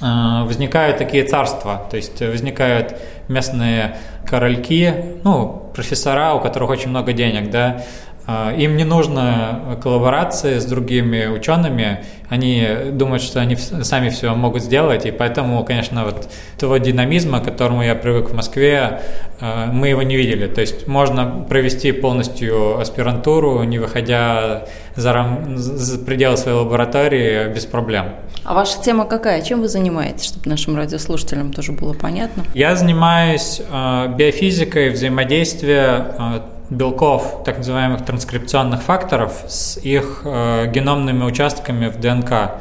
э, 0.00 0.44
возникают 0.44 0.98
такие 0.98 1.24
царства, 1.24 1.88
то 1.90 1.96
есть 1.96 2.20
возникают 2.20 2.96
местные 3.26 3.96
корольки, 4.24 4.94
ну, 5.24 5.67
профессора, 5.78 6.34
у 6.34 6.40
которых 6.40 6.70
очень 6.70 6.90
много 6.90 7.12
денег, 7.12 7.50
да, 7.50 7.84
а, 8.26 8.52
им 8.52 8.76
не 8.76 8.82
нужно 8.84 9.78
коллаборации 9.80 10.58
с 10.58 10.64
другими 10.64 11.26
учеными, 11.26 12.04
они 12.28 12.66
думают, 12.90 13.22
что 13.22 13.40
они 13.40 13.54
сами 13.54 14.08
все 14.08 14.34
могут 14.34 14.62
сделать, 14.62 15.06
и 15.06 15.12
поэтому, 15.12 15.64
конечно, 15.64 16.04
вот 16.04 16.28
того 16.58 16.78
динамизма, 16.78 17.38
к 17.38 17.44
которому 17.44 17.82
я 17.82 17.94
привык 17.94 18.30
в 18.30 18.34
Москве, 18.34 19.02
а, 19.40 19.70
мы 19.72 19.88
его 19.88 20.02
не 20.02 20.16
видели. 20.16 20.48
То 20.48 20.60
есть 20.60 20.88
можно 20.88 21.46
провести 21.48 21.92
полностью 21.92 22.80
аспирантуру, 22.80 23.62
не 23.62 23.78
выходя 23.78 24.64
за, 24.98 25.12
рам... 25.12 25.56
за 25.56 25.98
пределы 25.98 26.36
своей 26.36 26.58
лаборатории 26.58 27.52
без 27.52 27.64
проблем. 27.66 28.10
А 28.44 28.54
ваша 28.54 28.80
тема 28.82 29.04
какая? 29.04 29.42
Чем 29.42 29.60
вы 29.60 29.68
занимаетесь, 29.68 30.24
чтобы 30.24 30.48
нашим 30.48 30.76
радиослушателям 30.76 31.52
тоже 31.52 31.72
было 31.72 31.92
понятно? 31.92 32.44
Я 32.54 32.76
занимаюсь 32.76 33.60
э, 33.60 34.14
биофизикой 34.16 34.90
взаимодействия 34.90 36.14
э, 36.18 36.40
белков, 36.70 37.42
так 37.44 37.58
называемых 37.58 38.04
транскрипционных 38.04 38.82
факторов, 38.82 39.44
с 39.46 39.78
их 39.78 40.22
э, 40.24 40.70
геномными 40.70 41.24
участками 41.24 41.88
в 41.88 41.98
ДНК. 42.00 42.52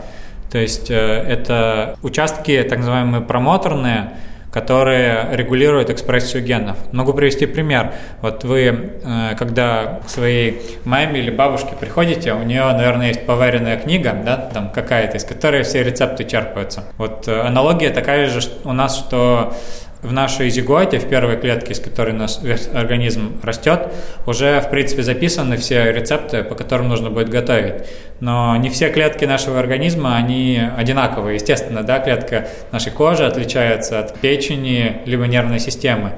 То 0.51 0.57
есть 0.57 0.89
э, 0.89 0.95
это 0.95 1.97
участки, 2.03 2.65
так 2.69 2.79
называемые 2.79 3.21
промоторные, 3.21 4.11
которые 4.51 5.27
регулируют 5.31 5.89
экспрессию 5.89 6.43
генов. 6.43 6.77
Могу 6.91 7.13
привести 7.13 7.45
пример. 7.45 7.93
Вот 8.21 8.43
вы, 8.43 8.91
э, 9.03 9.35
когда 9.37 9.99
к 10.05 10.09
своей 10.09 10.61
маме 10.85 11.19
или 11.19 11.29
бабушке 11.29 11.75
приходите, 11.79 12.33
у 12.33 12.43
нее, 12.43 12.63
наверное, 12.63 13.09
есть 13.09 13.25
поваренная 13.25 13.77
книга, 13.77 14.15
да, 14.25 14.37
там 14.37 14.69
какая-то, 14.69 15.17
из 15.17 15.25
которой 15.25 15.63
все 15.63 15.83
рецепты 15.83 16.23
черпаются. 16.23 16.83
Вот 16.97 17.27
э, 17.27 17.41
аналогия 17.41 17.89
такая 17.89 18.27
же 18.27 18.39
у 18.63 18.73
нас, 18.73 18.97
что 18.97 19.53
в 20.01 20.11
нашей 20.11 20.49
зиготе, 20.49 20.99
в 20.99 21.09
первой 21.09 21.37
клетке, 21.37 21.73
из 21.73 21.79
которой 21.79 22.13
наш 22.13 22.37
организм 22.73 23.39
растет, 23.43 23.87
уже, 24.25 24.61
в 24.61 24.69
принципе, 24.69 25.01
записаны 25.03 25.57
все 25.57 25.91
рецепты, 25.91 26.43
по 26.43 26.55
которым 26.55 26.87
нужно 26.87 27.09
будет 27.09 27.29
готовить. 27.29 27.85
Но 28.19 28.55
не 28.57 28.69
все 28.69 28.89
клетки 28.89 29.25
нашего 29.25 29.59
организма, 29.59 30.15
они 30.15 30.61
одинаковые. 30.77 31.35
Естественно, 31.35 31.83
да, 31.83 31.99
клетка 31.99 32.47
нашей 32.71 32.91
кожи 32.91 33.25
отличается 33.25 33.99
от 33.99 34.19
печени, 34.19 35.01
либо 35.05 35.25
нервной 35.25 35.59
системы. 35.59 36.13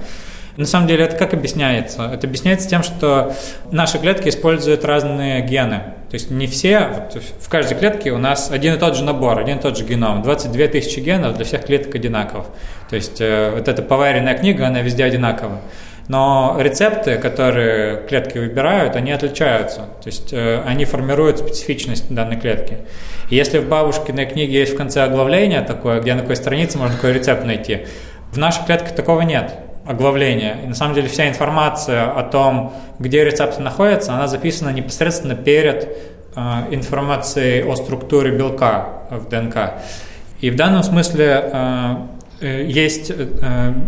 На 0.57 0.65
самом 0.65 0.87
деле 0.87 1.05
это 1.05 1.15
как 1.15 1.33
объясняется? 1.33 2.11
Это 2.13 2.27
объясняется 2.27 2.67
тем, 2.67 2.83
что 2.83 3.33
наши 3.71 3.97
клетки 3.97 4.27
используют 4.27 4.83
разные 4.83 5.41
гены. 5.41 5.93
То 6.09 6.15
есть 6.15 6.31
не 6.31 6.47
все, 6.47 6.87
вот 6.87 7.23
в 7.39 7.49
каждой 7.49 7.77
клетке 7.77 8.11
у 8.11 8.17
нас 8.17 8.49
один 8.49 8.73
и 8.73 8.79
тот 8.79 8.97
же 8.97 9.03
набор, 9.03 9.37
один 9.37 9.59
и 9.59 9.61
тот 9.61 9.77
же 9.77 9.85
геном. 9.85 10.23
22 10.23 10.67
тысячи 10.67 10.99
генов 10.99 11.35
для 11.35 11.45
всех 11.45 11.65
клеток 11.65 11.93
одинаковых. 11.93 12.47
То 12.89 12.95
есть 12.95 13.21
э, 13.21 13.51
вот 13.53 13.67
эта 13.67 13.83
поваренная 13.83 14.35
книга, 14.35 14.65
она 14.65 14.81
везде 14.81 15.03
одинакова. 15.03 15.61
Но 16.07 16.57
рецепты, 16.59 17.19
которые 17.19 18.07
клетки 18.07 18.39
выбирают, 18.39 18.95
они 18.95 19.11
отличаются. 19.11 19.81
То 20.01 20.07
есть 20.07 20.33
э, 20.33 20.63
они 20.65 20.85
формируют 20.85 21.37
специфичность 21.37 22.11
данной 22.11 22.39
клетки. 22.39 22.77
И 23.29 23.35
если 23.35 23.59
в 23.59 23.69
бабушкиной 23.69 24.25
книге 24.25 24.59
есть 24.61 24.73
в 24.73 24.77
конце 24.77 25.03
оглавление 25.03 25.61
такое, 25.61 26.01
где 26.01 26.15
на 26.15 26.21
какой 26.21 26.37
странице 26.37 26.79
можно 26.79 26.95
такой 26.95 27.13
рецепт 27.13 27.45
найти, 27.45 27.85
в 28.31 28.37
наших 28.39 28.65
клетках 28.65 28.95
такого 28.95 29.21
нет 29.21 29.53
оглавление. 29.89 30.57
И 30.63 30.67
на 30.67 30.75
самом 30.75 30.93
деле 30.93 31.09
вся 31.09 31.27
информация 31.27 32.11
о 32.11 32.21
том, 32.21 32.73
где 32.99 33.25
рецепты 33.25 33.61
находятся, 33.63 34.13
она 34.13 34.27
записана 34.27 34.69
непосредственно 34.69 35.33
перед 35.33 35.97
э, 36.35 36.41
информацией 36.69 37.63
о 37.63 37.75
структуре 37.75 38.29
белка 38.29 38.87
в 39.09 39.27
ДНК. 39.29 39.81
И 40.41 40.51
в 40.51 40.55
данном 40.55 40.83
смысле 40.83 41.25
э, 41.25 41.95
э 42.41 42.65
есть 42.67 43.11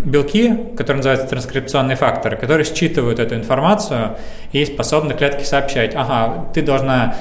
белки, 0.03 0.73
которые 0.75 0.97
называются 0.97 1.27
транскрипционные 1.27 1.95
факторы, 1.95 2.35
которые 2.35 2.65
считывают 2.65 3.19
эту 3.19 3.35
информацию 3.35 4.17
и 4.53 4.65
способны 4.65 5.13
клетке 5.13 5.45
сообщать, 5.45 5.93
ага, 5.95 6.47
ты 6.53 6.63
должна 6.63 7.15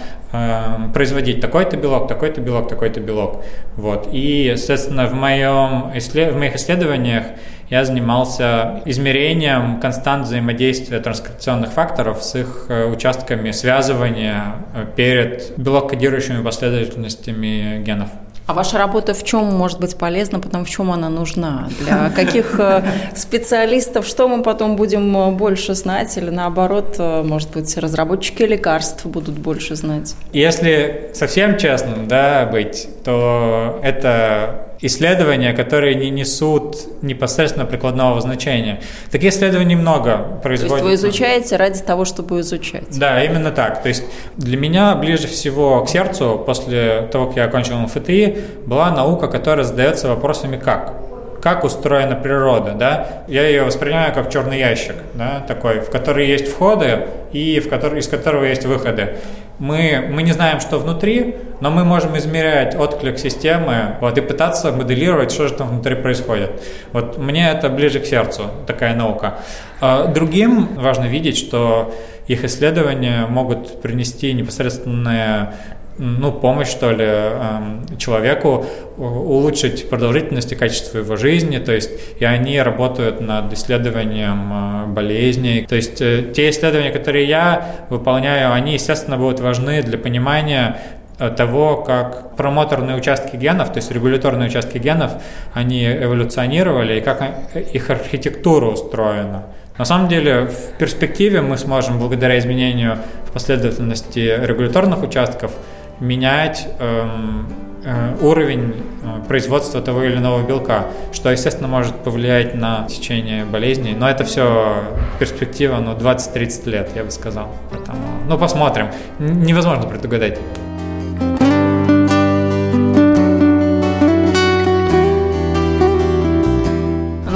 производить 0.94 1.40
такой-то 1.40 1.76
белок, 1.76 2.08
такой-то 2.08 2.40
белок, 2.40 2.68
такой-то 2.68 3.00
белок. 3.00 3.44
Вот. 3.76 4.08
И, 4.12 4.54
соответственно, 4.56 5.06
в, 5.06 5.14
моем, 5.14 5.90
в 5.90 6.36
моих 6.38 6.54
исследованиях 6.54 7.24
я 7.68 7.84
занимался 7.84 8.82
измерением 8.84 9.80
констант 9.80 10.26
взаимодействия 10.26 10.98
транскрипционных 10.98 11.70
факторов 11.70 12.22
с 12.22 12.34
их 12.34 12.66
э, 12.68 12.86
участками 12.86 13.52
связывания 13.52 14.56
э, 14.74 14.86
перед 14.96 15.56
белок-кодирующими 15.56 16.42
последовательностями 16.42 17.80
генов. 17.82 18.08
А 18.50 18.52
ваша 18.52 18.78
работа 18.78 19.14
в 19.14 19.22
чем 19.22 19.44
может 19.44 19.78
быть 19.78 19.96
полезна, 19.96 20.40
потом 20.40 20.64
в 20.64 20.68
чем 20.68 20.90
она 20.90 21.08
нужна? 21.08 21.68
Для 21.78 22.10
каких 22.16 22.58
э, 22.58 22.82
специалистов, 23.14 24.04
что 24.04 24.26
мы 24.26 24.42
потом 24.42 24.74
будем 24.74 25.36
больше 25.36 25.74
знать? 25.74 26.16
Или 26.16 26.30
наоборот, 26.30 26.96
может 26.98 27.52
быть, 27.52 27.76
разработчики 27.76 28.42
лекарств 28.42 29.06
будут 29.06 29.38
больше 29.38 29.76
знать? 29.76 30.16
Если 30.32 31.12
совсем 31.14 31.58
честным 31.58 32.08
да, 32.08 32.44
быть, 32.50 32.88
то 33.04 33.78
это 33.84 34.69
исследования, 34.82 35.52
которые 35.52 35.94
не 35.94 36.10
несут 36.10 37.02
непосредственно 37.02 37.66
прикладного 37.66 38.20
значения. 38.20 38.80
Таких 39.10 39.32
исследований 39.32 39.76
много 39.76 40.40
производится. 40.42 40.84
То 40.84 40.90
есть 40.90 41.02
вы 41.02 41.08
изучаете 41.08 41.56
ради 41.56 41.80
того, 41.82 42.04
чтобы 42.04 42.40
изучать? 42.40 42.98
Да, 42.98 43.22
именно 43.22 43.50
так. 43.50 43.82
То 43.82 43.88
есть 43.88 44.04
для 44.36 44.56
меня 44.56 44.94
ближе 44.94 45.26
всего 45.28 45.84
к 45.84 45.88
сердцу, 45.88 46.42
после 46.44 47.08
того, 47.12 47.26
как 47.26 47.36
я 47.36 47.44
окончил 47.44 47.76
МФТИ, 47.76 48.38
была 48.66 48.90
наука, 48.90 49.28
которая 49.28 49.64
задается 49.64 50.08
вопросами 50.08 50.56
«как?». 50.56 50.94
Как 51.42 51.64
устроена 51.64 52.16
природа, 52.16 52.72
да? 52.72 53.24
Я 53.26 53.46
ее 53.46 53.62
воспринимаю 53.62 54.12
как 54.12 54.30
черный 54.30 54.58
ящик, 54.58 54.96
да, 55.14 55.42
такой, 55.48 55.80
в 55.80 55.88
который 55.88 56.28
есть 56.28 56.48
входы 56.48 57.06
и 57.32 57.60
в 57.60 57.70
который, 57.70 58.00
из 58.00 58.08
которого 58.08 58.44
есть 58.44 58.66
выходы 58.66 59.16
мы, 59.60 60.08
мы 60.10 60.22
не 60.22 60.32
знаем, 60.32 60.58
что 60.58 60.78
внутри, 60.78 61.36
но 61.60 61.70
мы 61.70 61.84
можем 61.84 62.16
измерять 62.16 62.74
отклик 62.74 63.18
системы 63.18 63.96
вот, 64.00 64.16
и 64.16 64.22
пытаться 64.22 64.72
моделировать, 64.72 65.30
что 65.30 65.48
же 65.48 65.54
там 65.54 65.68
внутри 65.68 65.96
происходит. 65.96 66.62
Вот 66.92 67.18
мне 67.18 67.50
это 67.50 67.68
ближе 67.68 68.00
к 68.00 68.06
сердцу, 68.06 68.44
такая 68.66 68.96
наука. 68.96 69.38
А 69.82 70.06
другим 70.06 70.76
важно 70.76 71.04
видеть, 71.04 71.36
что 71.36 71.94
их 72.26 72.42
исследования 72.44 73.26
могут 73.26 73.82
принести 73.82 74.32
непосредственное 74.32 75.54
ну, 76.00 76.32
помощь, 76.32 76.68
что 76.68 76.92
ли, 76.92 77.04
эм, 77.04 77.84
человеку 77.98 78.64
улучшить 78.96 79.90
продолжительность 79.90 80.50
и 80.50 80.56
качество 80.56 80.96
его 80.96 81.16
жизни, 81.16 81.58
то 81.58 81.72
есть 81.72 81.90
и 82.18 82.24
они 82.24 82.60
работают 82.60 83.20
над 83.20 83.52
исследованием 83.52 84.50
э, 84.50 84.86
болезней. 84.86 85.66
То 85.68 85.76
есть 85.76 86.00
э, 86.00 86.32
те 86.34 86.48
исследования, 86.48 86.90
которые 86.90 87.26
я 87.28 87.86
выполняю, 87.90 88.52
они, 88.54 88.72
естественно, 88.74 89.18
будут 89.18 89.40
важны 89.40 89.82
для 89.82 89.98
понимания 89.98 90.80
э, 91.18 91.28
того, 91.28 91.76
как 91.76 92.34
промоторные 92.34 92.96
участки 92.96 93.36
генов, 93.36 93.70
то 93.70 93.76
есть 93.76 93.92
регуляторные 93.92 94.48
участки 94.48 94.78
генов, 94.78 95.12
они 95.52 95.84
эволюционировали 95.84 96.98
и 96.98 97.00
как 97.02 97.22
их 97.54 97.90
архитектура 97.90 98.66
устроена. 98.66 99.44
На 99.76 99.84
самом 99.84 100.08
деле, 100.08 100.46
в 100.46 100.78
перспективе 100.78 101.42
мы 101.42 101.58
сможем, 101.58 101.98
благодаря 101.98 102.38
изменению 102.38 102.98
в 103.26 103.32
последовательности 103.32 104.18
регуляторных 104.18 105.02
участков, 105.02 105.52
менять 106.00 106.66
эм, 106.78 107.46
э, 107.84 108.16
уровень 108.20 108.74
э, 109.02 109.26
производства 109.28 109.80
того 109.80 110.02
или 110.02 110.16
иного 110.16 110.46
белка, 110.46 110.86
что, 111.12 111.30
естественно, 111.30 111.68
может 111.68 111.94
повлиять 111.96 112.54
на 112.54 112.86
течение 112.88 113.44
болезней. 113.44 113.94
Но 113.94 114.08
это 114.08 114.24
все 114.24 114.82
перспектива 115.18 115.76
ну, 115.76 115.92
20-30 115.92 116.70
лет, 116.70 116.90
я 116.94 117.04
бы 117.04 117.10
сказал. 117.10 117.48
Поэтому, 117.70 117.98
ну, 118.28 118.38
посмотрим. 118.38 118.88
Невозможно 119.18 119.88
предугадать. 119.88 120.38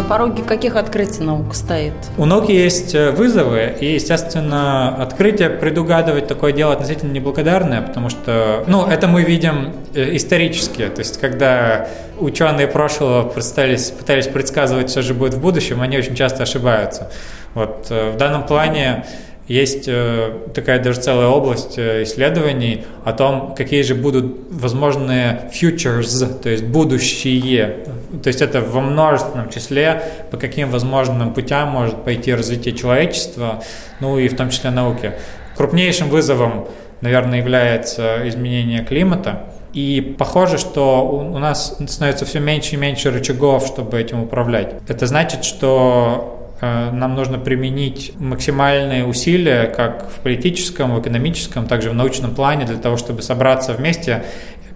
Пороге 0.02 0.42
каких 0.42 0.76
открытий 0.76 1.22
наука 1.22 1.54
стоит? 1.54 1.94
У 2.18 2.24
науки 2.24 2.52
есть 2.52 2.94
э, 2.94 3.10
вызовы, 3.10 3.76
и, 3.80 3.94
естественно, 3.94 4.96
открытие 5.02 5.50
предугадывать 5.50 6.26
такое 6.26 6.52
дело 6.52 6.72
относительно 6.72 7.12
неблагодарное, 7.12 7.82
потому 7.82 8.08
что, 8.10 8.64
ну, 8.66 8.86
это 8.86 9.06
мы 9.06 9.22
видим 9.22 9.74
э, 9.94 10.16
исторически, 10.16 10.86
то 10.88 11.00
есть, 11.00 11.20
когда 11.20 11.88
ученые 12.18 12.66
прошлого 12.66 13.28
пытались, 13.28 13.90
пытались 13.90 14.26
предсказывать, 14.26 14.90
что 14.90 15.02
же 15.02 15.14
будет 15.14 15.34
в 15.34 15.40
будущем, 15.40 15.80
они 15.80 15.98
очень 15.98 16.14
часто 16.14 16.42
ошибаются. 16.42 17.10
Вот 17.54 17.86
э, 17.90 18.10
в 18.10 18.16
данном 18.16 18.46
плане 18.46 19.04
есть 19.46 19.84
э, 19.88 20.32
такая 20.54 20.82
даже 20.82 21.00
целая 21.00 21.28
область 21.28 21.76
э, 21.76 22.04
исследований 22.04 22.84
о 23.04 23.12
том, 23.12 23.54
какие 23.54 23.82
же 23.82 23.94
будут 23.94 24.36
возможные 24.50 25.50
futures, 25.52 26.40
то 26.40 26.48
есть 26.48 26.64
будущие. 26.64 27.84
То 28.22 28.28
есть 28.28 28.40
это 28.40 28.62
во 28.62 28.80
множественном 28.80 29.50
числе, 29.50 30.02
по 30.30 30.38
каким 30.38 30.70
возможным 30.70 31.34
путям 31.34 31.68
может 31.68 32.04
пойти 32.04 32.32
развитие 32.32 32.74
человечества, 32.74 33.62
ну 34.00 34.18
и 34.18 34.28
в 34.28 34.36
том 34.36 34.48
числе 34.48 34.70
науки. 34.70 35.12
Крупнейшим 35.56 36.08
вызовом, 36.08 36.66
наверное, 37.02 37.38
является 37.38 38.26
изменение 38.26 38.82
климата. 38.82 39.44
И 39.74 40.14
похоже, 40.18 40.56
что 40.56 41.06
у 41.06 41.38
нас 41.38 41.76
становится 41.88 42.24
все 42.24 42.38
меньше 42.38 42.76
и 42.76 42.78
меньше 42.78 43.10
рычагов, 43.10 43.66
чтобы 43.66 44.00
этим 44.00 44.22
управлять. 44.22 44.76
Это 44.88 45.06
значит, 45.06 45.44
что 45.44 46.43
нам 46.60 47.14
нужно 47.14 47.38
применить 47.38 48.12
максимальные 48.18 49.04
усилия 49.04 49.66
как 49.66 50.10
в 50.10 50.20
политическом, 50.20 50.94
в 50.94 51.00
экономическом, 51.00 51.66
также 51.66 51.90
в 51.90 51.94
научном 51.94 52.34
плане 52.34 52.64
для 52.64 52.76
того, 52.76 52.96
чтобы 52.96 53.22
собраться 53.22 53.72
вместе 53.74 54.24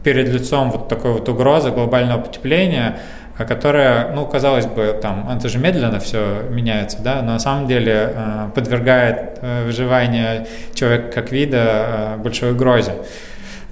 перед 0.03 0.29
лицом 0.29 0.71
вот 0.71 0.89
такой 0.89 1.13
вот 1.13 1.29
угрозы 1.29 1.71
глобального 1.71 2.21
потепления, 2.21 2.99
э, 3.39 3.45
которая, 3.45 4.13
ну, 4.13 4.27
казалось 4.27 4.67
бы, 4.67 4.99
там, 5.01 5.29
это 5.31 5.49
же 5.49 5.59
медленно 5.59 6.01
все 6.01 6.43
меняется, 6.51 6.99
да, 7.03 7.23
но 7.23 7.33
на 7.33 7.39
самом 7.39 7.67
деле 7.67 8.13
э, 8.15 8.51
подвергает 8.55 9.41
выживание 9.65 10.47
человека 10.75 11.13
как 11.13 11.33
вида 11.33 12.15
большой 12.19 12.53
угрозе. 12.53 12.95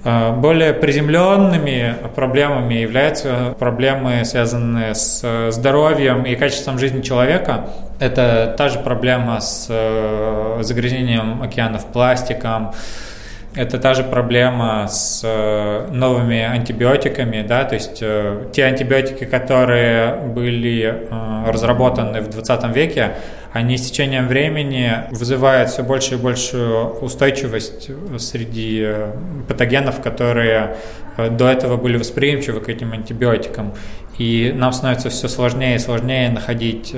Э, 0.07 0.31
более 0.31 0.73
приземленными 0.73 1.95
проблемами 2.15 2.75
являются 2.75 3.53
проблемы, 3.59 4.23
связанные 4.23 4.95
с 4.95 5.19
э, 5.21 5.51
здоровьем 5.51 6.23
и 6.23 6.33
качеством 6.37 6.79
жизни 6.79 7.01
человека. 7.01 7.67
Это 7.99 8.55
та 8.57 8.69
же 8.69 8.79
проблема 8.79 9.41
с 9.41 9.67
э, 9.69 10.59
загрязнением 10.61 11.41
океанов 11.41 11.87
пластиком, 11.87 12.71
это 13.57 13.79
та 13.79 13.93
же 13.95 14.03
проблема 14.03 14.87
с 14.87 15.21
э, 15.23 15.87
новыми 15.91 16.41
антибиотиками, 16.41 17.41
да, 17.41 17.63
то 17.63 17.73
есть 17.73 17.99
э, 18.01 18.49
те 18.53 18.65
антибиотики, 18.65 19.25
которые 19.25 20.15
были 20.15 21.07
э, 21.09 21.51
разработаны 21.51 22.21
в 22.21 22.29
20 22.29 22.75
веке, 22.75 23.15
они 23.53 23.77
с 23.77 23.89
течением 23.89 24.27
времени 24.27 24.91
вызывают 25.09 25.71
все 25.71 25.81
больше 25.81 26.13
и 26.13 26.17
большую 26.17 26.99
устойчивость 26.99 27.89
среди 28.19 28.87
патогенов, 29.47 30.01
которые 30.01 30.75
до 31.17 31.47
этого 31.49 31.77
были 31.77 31.97
восприимчивы 31.97 32.59
к 32.59 32.69
этим 32.69 32.93
антибиотикам. 32.93 33.73
И 34.19 34.53
нам 34.55 34.73
становится 34.73 35.09
все 35.09 35.27
сложнее 35.27 35.77
и 35.77 35.79
сложнее 35.79 36.29
находить 36.29 36.93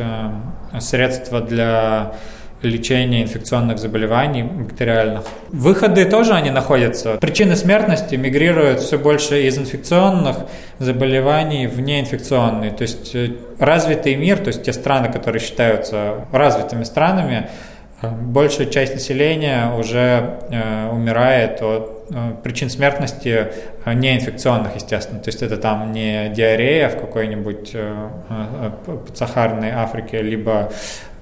средства 0.79 1.39
для 1.39 2.15
лечения 2.61 3.23
инфекционных 3.23 3.79
заболеваний 3.79 4.43
бактериальных. 4.43 5.23
Выходы 5.49 6.05
тоже 6.05 6.33
они 6.33 6.51
находятся. 6.51 7.15
Причины 7.15 7.55
смертности 7.55 8.15
мигрируют 8.15 8.81
все 8.81 8.97
больше 8.97 9.43
из 9.47 9.57
инфекционных 9.57 10.37
заболеваний 10.77 11.67
в 11.67 11.79
неинфекционные. 11.79 12.71
То 12.71 12.81
есть 12.81 13.15
э, 13.15 13.31
развитый 13.59 14.15
мир, 14.15 14.37
то 14.37 14.47
есть 14.49 14.63
те 14.63 14.73
страны, 14.73 15.11
которые 15.11 15.41
считаются 15.41 16.25
развитыми 16.31 16.83
странами, 16.83 17.49
э, 18.01 18.09
большая 18.09 18.67
часть 18.67 18.93
населения 18.93 19.73
уже 19.77 20.39
э, 20.49 20.89
умирает 20.91 21.61
от 21.61 22.07
э, 22.11 22.33
причин 22.43 22.69
смертности 22.69 23.47
неинфекционных, 23.85 24.75
естественно. 24.75 25.19
То 25.19 25.29
есть 25.29 25.41
это 25.41 25.55
там 25.57 25.93
не 25.93 26.29
диарея 26.29 26.89
в 26.89 26.99
какой-нибудь 26.99 27.75
подсахарной 28.85 29.71
Африке, 29.71 30.21
либо 30.21 30.71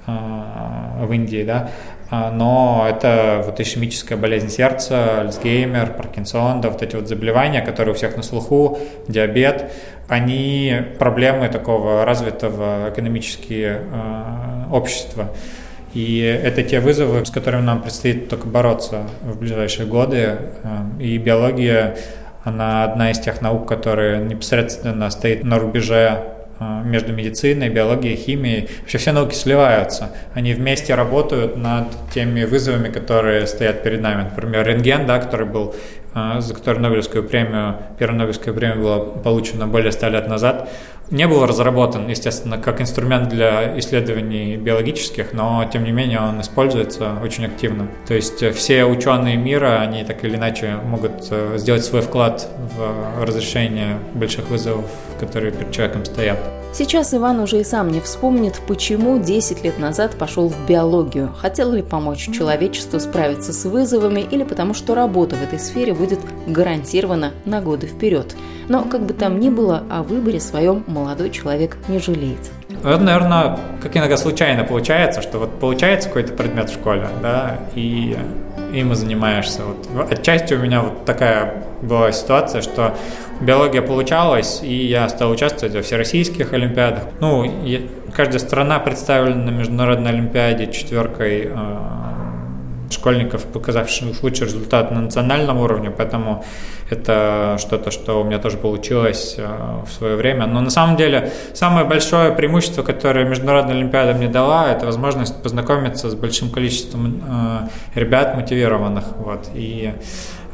в 0.07 1.11
Индии, 1.11 1.43
да, 1.43 1.69
а, 2.09 2.31
но 2.31 2.87
это 2.89 3.41
вот 3.45 3.59
ишемическая 3.59 4.17
болезнь 4.17 4.49
сердца, 4.49 5.21
Альцгеймер, 5.21 5.93
Паркинсон, 5.93 6.61
да, 6.61 6.69
вот 6.69 6.81
эти 6.81 6.95
вот 6.95 7.07
заболевания, 7.07 7.61
которые 7.61 7.93
у 7.93 7.97
всех 7.97 8.15
на 8.15 8.23
слуху, 8.23 8.79
диабет, 9.09 9.71
они 10.07 10.73
проблемы 10.97 11.49
такого 11.49 12.05
развитого 12.05 12.89
экономически 12.89 13.79
э, 13.79 14.63
общества. 14.71 15.31
И 15.93 16.19
это 16.19 16.63
те 16.63 16.79
вызовы, 16.79 17.25
с 17.25 17.29
которыми 17.29 17.61
нам 17.63 17.81
предстоит 17.81 18.29
только 18.29 18.47
бороться 18.47 19.03
в 19.23 19.39
ближайшие 19.39 19.87
годы. 19.87 20.37
И 20.99 21.17
биология, 21.17 21.97
она 22.43 22.83
одна 22.83 23.09
из 23.11 23.19
тех 23.19 23.41
наук, 23.41 23.67
которая 23.67 24.23
непосредственно 24.23 25.09
стоит 25.09 25.43
на 25.43 25.57
рубеже 25.57 26.36
между 26.59 27.13
медициной, 27.13 27.69
биологией, 27.69 28.15
химией. 28.15 28.69
Вообще 28.81 28.97
все 28.97 29.11
науки 29.11 29.35
сливаются. 29.35 30.11
Они 30.33 30.53
вместе 30.53 30.95
работают 30.95 31.57
над 31.57 31.87
теми 32.13 32.45
вызовами, 32.45 32.89
которые 32.89 33.47
стоят 33.47 33.83
перед 33.83 34.01
нами. 34.01 34.23
Например, 34.23 34.65
рентген, 34.67 35.05
да, 35.05 35.19
который 35.19 35.45
был, 35.45 35.75
а, 36.13 36.41
за 36.41 36.53
который 36.53 36.79
Нобелевскую 36.79 37.23
премию, 37.23 37.75
первая 37.99 38.17
Нобелевская 38.17 38.53
премия 38.53 38.75
была 38.75 38.99
получена 38.99 39.67
более 39.67 39.91
ста 39.91 40.09
лет 40.09 40.27
назад, 40.27 40.69
не 41.11 41.27
был 41.27 41.45
разработан, 41.45 42.07
естественно, 42.07 42.57
как 42.57 42.81
инструмент 42.81 43.29
для 43.29 43.77
исследований 43.79 44.57
биологических, 44.57 45.33
но 45.33 45.67
тем 45.71 45.83
не 45.83 45.91
менее 45.91 46.19
он 46.19 46.41
используется 46.41 47.13
очень 47.21 47.45
активно. 47.45 47.87
То 48.07 48.13
есть 48.13 48.43
э, 48.43 48.51
все 48.51 48.85
ученые 48.85 49.37
мира, 49.37 49.79
они 49.79 50.03
так 50.03 50.23
или 50.23 50.35
иначе 50.35 50.77
могут 50.83 51.27
э, 51.31 51.57
сделать 51.57 51.85
свой 51.85 52.01
вклад 52.01 52.47
в 52.57 53.23
разрешение 53.23 53.99
больших 54.13 54.49
вызовов, 54.49 54.85
которые 55.19 55.51
перед 55.51 55.71
человеком 55.71 56.05
стоят. 56.05 56.39
Сейчас 56.77 57.11
Иван 57.11 57.39
уже 57.39 57.61
и 57.61 57.63
сам 57.63 57.89
не 57.89 57.99
вспомнит, 57.99 58.61
почему 58.67 59.17
10 59.17 59.63
лет 59.63 59.79
назад 59.79 60.15
пошел 60.15 60.47
в 60.47 60.67
биологию. 60.67 61.33
Хотел 61.35 61.71
ли 61.71 61.81
помочь 61.81 62.29
человечеству 62.31 62.99
справиться 62.99 63.51
с 63.51 63.65
вызовами 63.65 64.19
или 64.19 64.43
потому 64.43 64.75
что 64.75 64.93
работа 64.93 65.35
в 65.35 65.41
этой 65.41 65.57
сфере 65.57 65.95
будет 65.95 66.19
гарантирована 66.45 67.31
на 67.45 67.61
годы 67.61 67.87
вперед. 67.87 68.35
Но 68.69 68.83
как 68.83 69.01
бы 69.01 69.15
там 69.15 69.39
ни 69.39 69.49
было, 69.49 69.81
о 69.89 70.03
выборе 70.03 70.39
своем 70.39 70.83
молодой 70.85 71.31
человек 71.31 71.77
не 71.87 71.97
жалеет. 71.97 72.51
Это, 72.69 72.99
наверное, 72.99 73.57
как 73.81 73.97
иногда 73.97 74.15
случайно 74.15 74.63
получается, 74.63 75.23
что 75.23 75.39
вот 75.39 75.59
получается 75.59 76.09
какой-то 76.09 76.33
предмет 76.33 76.69
в 76.69 76.73
школе, 76.75 77.07
да, 77.23 77.57
и 77.73 78.15
им 78.71 78.91
и 78.91 78.95
занимаешься. 78.95 79.61
Вот. 79.63 80.11
Отчасти 80.11 80.53
у 80.53 80.59
меня 80.59 80.81
вот 80.81 81.05
такая 81.05 81.63
была 81.81 82.11
ситуация, 82.11 82.61
что 82.61 82.95
биология 83.41 83.81
получалась, 83.81 84.61
и 84.63 84.85
я 84.85 85.07
стал 85.09 85.31
участвовать 85.31 85.75
во 85.75 85.81
всероссийских 85.81 86.53
олимпиадах. 86.53 87.03
Ну, 87.19 87.43
я, 87.63 87.81
каждая 88.13 88.39
страна 88.39 88.79
представлена 88.79 89.43
на 89.43 89.49
международной 89.49 90.11
олимпиаде 90.11 90.71
четверкой 90.71 91.51
э, 91.53 91.77
школьников, 92.89 93.45
показавших 93.45 94.23
лучший 94.23 94.47
результат 94.47 94.91
на 94.91 95.01
национальном 95.01 95.59
уровне, 95.59 95.91
поэтому 95.91 96.43
это 96.89 97.57
что-то, 97.59 97.91
что 97.91 98.21
у 98.21 98.23
меня 98.23 98.39
тоже 98.39 98.57
получилось 98.57 99.35
э, 99.37 99.47
в 99.85 99.91
свое 99.91 100.15
время. 100.15 100.47
Но 100.47 100.61
на 100.61 100.69
самом 100.69 100.95
деле 100.95 101.31
самое 101.53 101.85
большое 101.85 102.31
преимущество, 102.31 102.83
которое 102.83 103.25
Международная 103.25 103.75
Олимпиада 103.75 104.13
мне 104.13 104.27
дала, 104.27 104.71
это 104.71 104.85
возможность 104.85 105.41
познакомиться 105.41 106.09
с 106.09 106.15
большим 106.15 106.49
количеством 106.49 107.21
э, 107.95 107.99
ребят 107.99 108.35
мотивированных. 108.35 109.05
Вот. 109.17 109.49
И 109.53 109.93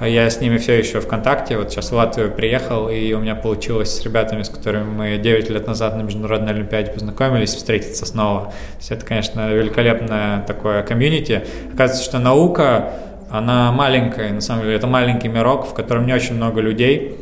я 0.05 0.29
с 0.29 0.41
ними 0.41 0.57
все 0.57 0.77
еще 0.77 0.99
в 0.99 1.07
контакте. 1.07 1.57
Вот 1.57 1.71
сейчас 1.71 1.91
в 1.91 1.93
Латвию 1.93 2.31
приехал, 2.31 2.89
и 2.89 3.13
у 3.13 3.19
меня 3.19 3.35
получилось 3.35 3.95
с 3.95 4.03
ребятами, 4.03 4.43
с 4.43 4.49
которыми 4.49 4.83
мы 4.83 5.17
9 5.17 5.49
лет 5.49 5.67
назад 5.67 5.95
на 5.95 6.01
Международной 6.01 6.53
Олимпиаде 6.53 6.91
познакомились, 6.91 7.53
встретиться 7.53 8.05
снова. 8.05 8.45
То 8.45 8.77
есть 8.79 8.91
это, 8.91 9.05
конечно, 9.05 9.53
великолепное 9.53 10.41
такое 10.41 10.83
комьюнити. 10.83 11.43
Оказывается, 11.73 12.03
что 12.03 12.19
наука 12.19 12.93
она 13.29 13.71
маленькая, 13.71 14.31
на 14.31 14.41
самом 14.41 14.63
деле, 14.63 14.75
это 14.75 14.85
маленький 14.85 15.27
мирок, 15.27 15.65
в 15.65 15.73
котором 15.73 16.05
не 16.05 16.13
очень 16.13 16.35
много 16.35 16.61
людей 16.61 17.17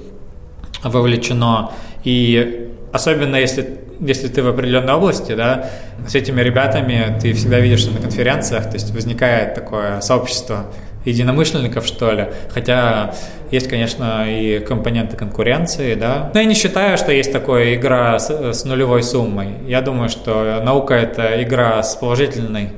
вовлечено, 0.83 1.71
и 2.03 2.69
особенно 2.91 3.37
если 3.37 3.79
если 4.01 4.27
ты 4.27 4.41
в 4.41 4.47
определенной 4.47 4.93
области, 4.93 5.35
да, 5.35 5.69
с 6.07 6.15
этими 6.15 6.41
ребятами 6.41 7.17
ты 7.21 7.33
всегда 7.33 7.59
видишься 7.59 7.91
на 7.91 7.99
конференциях, 7.99 8.63
то 8.65 8.73
есть 8.73 8.91
возникает 8.91 9.53
такое 9.53 10.01
сообщество 10.01 10.65
единомышленников, 11.05 11.85
что 11.85 12.11
ли. 12.11 12.27
Хотя 12.49 13.13
есть, 13.51 13.67
конечно, 13.67 14.25
и 14.27 14.59
компоненты 14.59 15.17
конкуренции, 15.17 15.95
да. 15.95 16.31
Но 16.33 16.39
я 16.39 16.45
не 16.45 16.53
считаю, 16.53 16.97
что 16.97 17.11
есть 17.11 17.31
такая 17.31 17.75
игра 17.75 18.19
с, 18.19 18.29
с 18.29 18.65
нулевой 18.65 19.03
суммой. 19.03 19.55
Я 19.67 19.81
думаю, 19.81 20.09
что 20.09 20.61
наука– 20.63 20.93
это 20.95 21.41
игра 21.43 21.81
с 21.83 21.95
положительной 21.95 22.71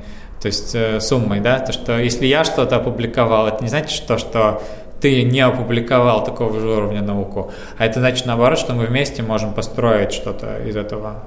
то 0.44 0.48
есть 0.48 0.74
э, 0.74 1.00
суммой, 1.00 1.40
да, 1.40 1.58
то, 1.58 1.72
что 1.72 1.98
если 1.98 2.26
я 2.26 2.44
что-то 2.44 2.76
опубликовал, 2.76 3.46
это 3.46 3.62
не 3.62 3.70
значит, 3.70 3.92
что, 3.92 4.18
что 4.18 4.62
ты 5.00 5.22
не 5.22 5.40
опубликовал 5.40 6.22
такого 6.22 6.60
же 6.60 6.68
уровня 6.68 7.00
науку, 7.00 7.50
а 7.78 7.86
это 7.86 8.00
значит 8.00 8.26
наоборот, 8.26 8.58
что 8.58 8.74
мы 8.74 8.84
вместе 8.84 9.22
можем 9.22 9.54
построить 9.54 10.12
что-то 10.12 10.58
из 10.58 10.76
этого. 10.76 11.22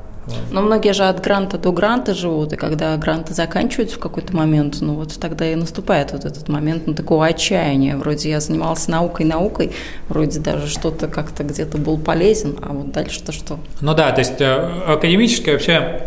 Но 0.51 0.61
многие 0.61 0.93
же 0.93 1.03
от 1.03 1.21
гранта 1.21 1.57
до 1.57 1.71
гранта 1.71 2.13
живут, 2.13 2.53
и 2.53 2.55
когда 2.55 2.95
гранты 2.97 3.33
заканчиваются 3.33 3.97
в 3.97 3.99
какой-то 3.99 4.35
момент, 4.35 4.77
ну 4.81 4.95
вот 4.95 5.17
тогда 5.19 5.49
и 5.51 5.55
наступает 5.55 6.11
вот 6.11 6.25
этот 6.25 6.47
момент 6.49 6.87
ну, 6.87 6.93
такого 6.93 7.25
отчаяния. 7.25 7.97
Вроде 7.97 8.29
я 8.29 8.39
занимался 8.39 8.91
наукой, 8.91 9.25
наукой, 9.25 9.71
вроде 10.09 10.39
даже 10.39 10.67
что-то 10.67 11.07
как-то 11.07 11.43
где-то 11.43 11.77
был 11.77 11.97
полезен, 11.97 12.57
а 12.61 12.73
вот 12.73 12.91
дальше-то 12.91 13.31
что? 13.31 13.59
Ну 13.81 13.93
да, 13.93 14.11
то 14.11 14.19
есть 14.19 14.39
э, 14.39 14.83
академическое 14.87 15.53
вообще 15.53 16.01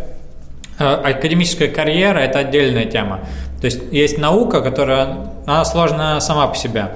Э, 0.80 0.94
академическая 0.94 1.68
карьера– 1.68 2.18
это 2.20 2.38
отдельная 2.38 2.87
тема. 2.87 3.20
То 3.61 3.66
есть 3.66 3.80
есть 3.92 4.16
наука, 4.16 4.62
которая 4.62 5.30
она 5.46 5.62
сложна 5.66 6.18
сама 6.22 6.46
по 6.46 6.56
себе, 6.56 6.92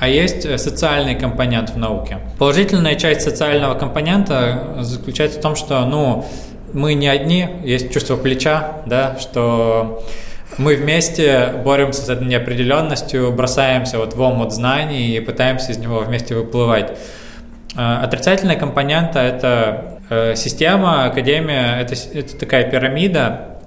а 0.00 0.08
есть 0.08 0.46
э, 0.46 0.56
социальный 0.58 1.16
компонент 1.16 1.70
в 1.70 1.76
науке. 1.76 2.18
Положительная 2.38 2.94
часть 2.94 3.22
социального 3.22 3.74
компонента 3.74 4.76
заключается 4.78 5.40
в 5.40 5.42
том, 5.42 5.56
что 5.56 5.84
ну, 5.86 6.24
мы 6.76 6.94
не 6.94 7.08
одни, 7.08 7.48
есть 7.64 7.92
чувство 7.92 8.16
плеча, 8.16 8.82
да, 8.86 9.16
что 9.18 10.04
мы 10.58 10.76
вместе 10.76 11.52
боремся 11.64 12.02
с 12.02 12.08
этой 12.08 12.26
неопределенностью, 12.26 13.32
бросаемся 13.32 13.98
вот 13.98 14.14
в 14.14 14.20
омут 14.20 14.52
знаний 14.52 15.16
и 15.16 15.20
пытаемся 15.20 15.72
из 15.72 15.78
него 15.78 15.98
вместе 16.00 16.34
выплывать. 16.34 16.92
Э, 17.76 18.02
отрицательная 18.02 18.56
компонента– 18.56 19.18
это 19.20 19.96
Э, 20.08 20.34
система, 20.36 21.06
академия 21.06 21.80
это, 21.80 21.94
это 22.14 22.36
такая 22.36 22.70
пирамида 22.70 23.58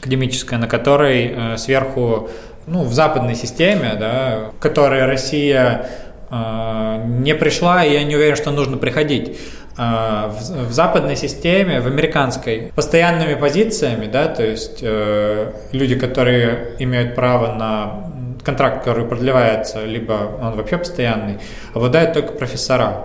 академическая, 0.00 0.58
на 0.58 0.66
которой 0.66 1.34
э, 1.36 1.56
сверху, 1.58 2.30
ну, 2.66 2.84
в 2.84 2.92
западной 2.94 3.34
системе, 3.34 3.94
да, 3.98 4.50
которой 4.60 5.04
Россия 5.04 5.86
э, 6.30 7.02
не 7.06 7.34
пришла, 7.34 7.84
и 7.84 7.92
я 7.92 8.04
не 8.04 8.16
уверен, 8.16 8.36
что 8.36 8.50
нужно 8.50 8.78
приходить. 8.78 9.38
В, 9.76 10.68
в 10.68 10.72
западной 10.72 11.16
системе, 11.16 11.80
в 11.80 11.86
американской, 11.86 12.72
постоянными 12.76 13.34
позициями, 13.34 14.06
да, 14.06 14.28
то 14.28 14.44
есть 14.44 14.78
э, 14.82 15.52
люди, 15.72 15.96
которые 15.96 16.76
имеют 16.78 17.16
право 17.16 17.52
на 17.54 18.04
контракт, 18.44 18.84
который 18.84 19.04
продлевается, 19.04 19.84
либо 19.84 20.38
он 20.40 20.54
вообще 20.54 20.78
постоянный, 20.78 21.38
обладают 21.72 22.12
только 22.12 22.34
профессора. 22.34 23.04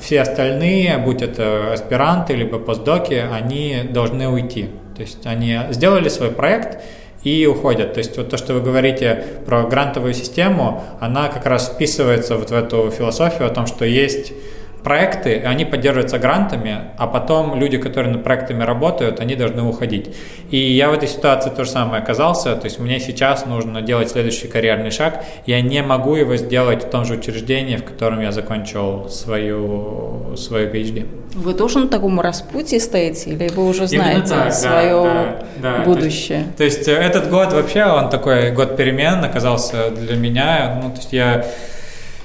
Все 0.00 0.20
остальные, 0.20 0.98
будь 0.98 1.20
это 1.20 1.72
аспиранты 1.72 2.36
либо 2.36 2.60
постдоки, 2.60 3.14
они 3.32 3.80
должны 3.90 4.28
уйти. 4.28 4.70
То 4.94 5.02
есть 5.02 5.26
они 5.26 5.58
сделали 5.70 6.08
свой 6.08 6.30
проект, 6.30 6.78
и 7.24 7.46
уходят. 7.46 7.94
То 7.94 7.98
есть 7.98 8.16
вот 8.18 8.28
то, 8.28 8.36
что 8.36 8.54
вы 8.54 8.60
говорите 8.60 9.24
про 9.46 9.62
грантовую 9.62 10.14
систему, 10.14 10.84
она 11.00 11.28
как 11.28 11.46
раз 11.46 11.72
вписывается 11.74 12.36
вот 12.36 12.50
в 12.50 12.54
эту 12.54 12.90
философию 12.90 13.46
о 13.48 13.50
том, 13.50 13.66
что 13.66 13.84
есть 13.84 14.32
проекты, 14.84 15.42
они 15.44 15.64
поддерживаются 15.64 16.18
грантами, 16.18 16.76
а 16.98 17.06
потом 17.06 17.58
люди, 17.58 17.78
которые 17.78 18.12
над 18.12 18.22
проектами 18.22 18.62
работают, 18.62 19.18
они 19.18 19.34
должны 19.34 19.62
уходить. 19.62 20.14
И 20.50 20.58
я 20.58 20.90
в 20.90 20.92
этой 20.92 21.08
ситуации 21.08 21.50
то 21.50 21.64
же 21.64 21.70
самое 21.70 22.02
оказался, 22.02 22.54
то 22.54 22.66
есть 22.66 22.78
мне 22.78 23.00
сейчас 23.00 23.46
нужно 23.46 23.80
делать 23.80 24.10
следующий 24.10 24.46
карьерный 24.46 24.90
шаг, 24.90 25.24
я 25.46 25.62
не 25.62 25.82
могу 25.82 26.14
его 26.14 26.36
сделать 26.36 26.84
в 26.84 26.90
том 26.90 27.06
же 27.06 27.14
учреждении, 27.14 27.76
в 27.76 27.84
котором 27.84 28.20
я 28.20 28.30
закончил 28.30 29.08
свою, 29.08 30.36
свою 30.36 30.70
PhD. 30.70 31.06
Вы 31.34 31.54
тоже 31.54 31.80
на 31.80 31.88
таком 31.88 32.20
распутье 32.20 32.78
стоите, 32.78 33.30
или 33.30 33.48
вы 33.48 33.66
уже 33.66 33.86
знаете 33.86 34.28
так, 34.28 34.52
свое 34.52 35.02
да, 35.02 35.78
да, 35.78 35.84
будущее? 35.84 36.44
То 36.56 36.64
есть, 36.64 36.84
то 36.84 36.90
есть 36.90 37.06
этот 37.06 37.30
год 37.30 37.52
вообще, 37.54 37.84
он 37.84 38.10
такой 38.10 38.50
год 38.50 38.76
перемен 38.76 39.24
оказался 39.24 39.90
для 39.90 40.16
меня, 40.16 40.80
ну, 40.82 40.90
то 40.90 40.96
есть 40.96 41.12
я 41.12 41.44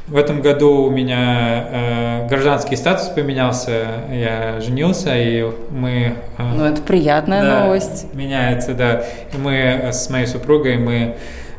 в 0.09 0.15
этом 0.15 0.41
году 0.41 0.83
у 0.83 0.89
меня 0.89 1.67
э, 1.71 2.27
гражданский 2.27 2.75
статус 2.75 3.07
поменялся, 3.09 3.87
я 4.11 4.59
женился, 4.59 5.15
и 5.15 5.45
мы... 5.69 6.15
Э, 6.37 6.43
ну, 6.55 6.65
это 6.65 6.81
приятная 6.81 7.43
да, 7.43 7.63
новость. 7.65 8.07
Меняется, 8.13 8.73
да. 8.73 9.03
И 9.33 9.37
мы 9.37 9.89
с 9.91 10.09
моей 10.09 10.25
супругой, 10.25 10.77
мы 10.77 11.15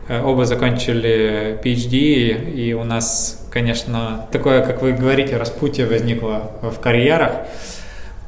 э, 0.08 0.22
оба 0.22 0.44
закончили 0.46 1.60
PhD, 1.62 2.52
и 2.52 2.72
у 2.74 2.82
нас, 2.82 3.46
конечно, 3.52 4.26
такое, 4.32 4.62
как 4.62 4.82
вы 4.82 4.92
говорите, 4.92 5.36
распутье 5.36 5.86
возникло 5.86 6.50
в 6.60 6.80
карьерах. 6.80 7.32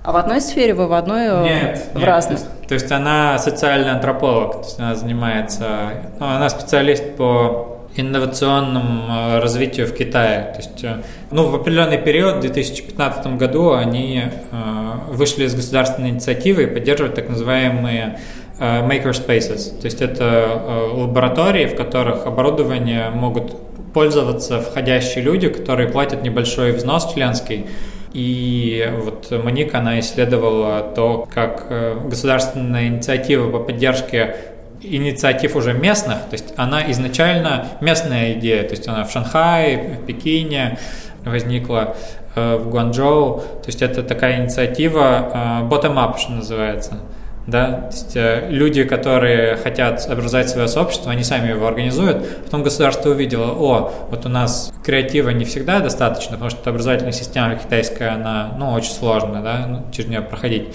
А 0.05 0.13
в 0.13 0.17
одной 0.17 0.41
сфере 0.41 0.75
вы 0.75 0.87
в 0.87 0.93
одной, 0.93 1.27
э, 1.27 1.43
нет, 1.43 1.87
в 1.95 1.99
нет, 1.99 2.07
разных? 2.07 2.39
То 2.39 2.45
есть, 2.45 2.69
то 2.69 2.75
есть 2.75 2.93
она 2.93 3.39
социальный 3.39 3.91
антрополог, 3.91 4.53
то 4.53 4.67
есть 4.67 4.79
она 4.79 4.95
занимается, 4.95 5.91
ну, 6.21 6.27
она 6.27 6.49
специалист 6.49 7.17
по 7.17 7.72
инновационном 7.97 9.11
э, 9.11 9.39
развитию 9.41 9.87
в 9.87 9.95
Китае. 9.95 10.53
То 10.55 10.59
есть, 10.59 10.85
э, 10.85 11.03
ну, 11.31 11.47
в 11.47 11.55
определенный 11.55 11.99
период, 11.99 12.37
в 12.37 12.41
2015 12.41 13.37
году, 13.37 13.73
они 13.73 14.25
э, 14.25 14.93
вышли 15.11 15.45
из 15.45 15.55
государственной 15.55 16.11
инициативы 16.11 16.65
и 16.65 16.67
поддерживают 16.67 17.15
так 17.15 17.29
называемые 17.29 18.19
makerspaces. 18.59 19.81
То 19.81 19.87
есть 19.87 20.01
это 20.03 20.89
лаборатории, 20.93 21.67
в 21.67 21.75
которых 21.75 22.27
оборудование 22.27 23.11
могут 23.11 23.57
пользоваться 23.93 24.61
входящие 24.61 25.25
люди, 25.25 25.49
которые 25.49 25.89
платят 25.89 26.23
небольшой 26.23 26.71
взнос 26.71 27.13
членский, 27.13 27.67
и 28.13 28.89
вот 29.03 29.33
Моника, 29.43 29.79
она 29.79 29.99
исследовала 29.99 30.83
то, 30.95 31.27
как 31.35 31.67
государственная 32.09 32.87
инициатива 32.87 33.51
по 33.51 33.59
поддержке 33.59 34.37
инициатив 34.83 35.57
уже 35.57 35.73
местных, 35.73 36.19
то 36.19 36.33
есть 36.33 36.55
она 36.57 36.91
изначально 36.91 37.67
местная 37.81 38.33
идея, 38.35 38.63
то 38.65 38.71
есть 38.71 38.89
она 38.89 39.05
в 39.05 39.11
Шанхае, 39.11 39.99
в 40.03 40.07
Пекине 40.07 40.79
возникла, 41.25 41.97
э, 42.35 42.57
в 42.57 42.69
Гуанчжоу, 42.69 43.41
то 43.41 43.67
есть 43.67 43.83
это 43.83 44.03
такая 44.03 44.43
инициатива 44.43 45.31
э, 45.33 45.69
bottom-up, 45.69 46.19
что 46.19 46.33
называется. 46.33 46.99
Да? 47.47 47.73
То 47.73 47.87
есть 47.97 48.17
э, 48.17 48.49
люди, 48.51 48.85
которые 48.85 49.57
хотят 49.57 50.09
образовать 50.09 50.49
свое 50.49 50.69
сообщество, 50.69 51.11
они 51.11 51.25
сами 51.25 51.51
его 51.51 51.67
организуют. 51.67 52.45
Потом 52.45 52.63
государство 52.63 53.11
увидело, 53.11 53.51
о, 53.53 53.93
вот 54.11 54.27
у 54.27 54.29
нас 54.29 54.73
креатива 54.85 55.31
не 55.31 55.45
всегда 55.45 55.81
достаточно, 55.81 56.33
потому 56.33 56.51
что 56.51 56.71
образовательная 56.71 57.13
система 57.13 57.57
китайская, 57.57 58.11
она 58.11 58.55
ну, 58.59 58.73
очень 58.73 58.93
сложная, 58.93 59.43
да? 59.43 59.67
ну, 59.67 59.83
через 59.93 60.09
нее 60.09 60.23
проходить 60.23 60.69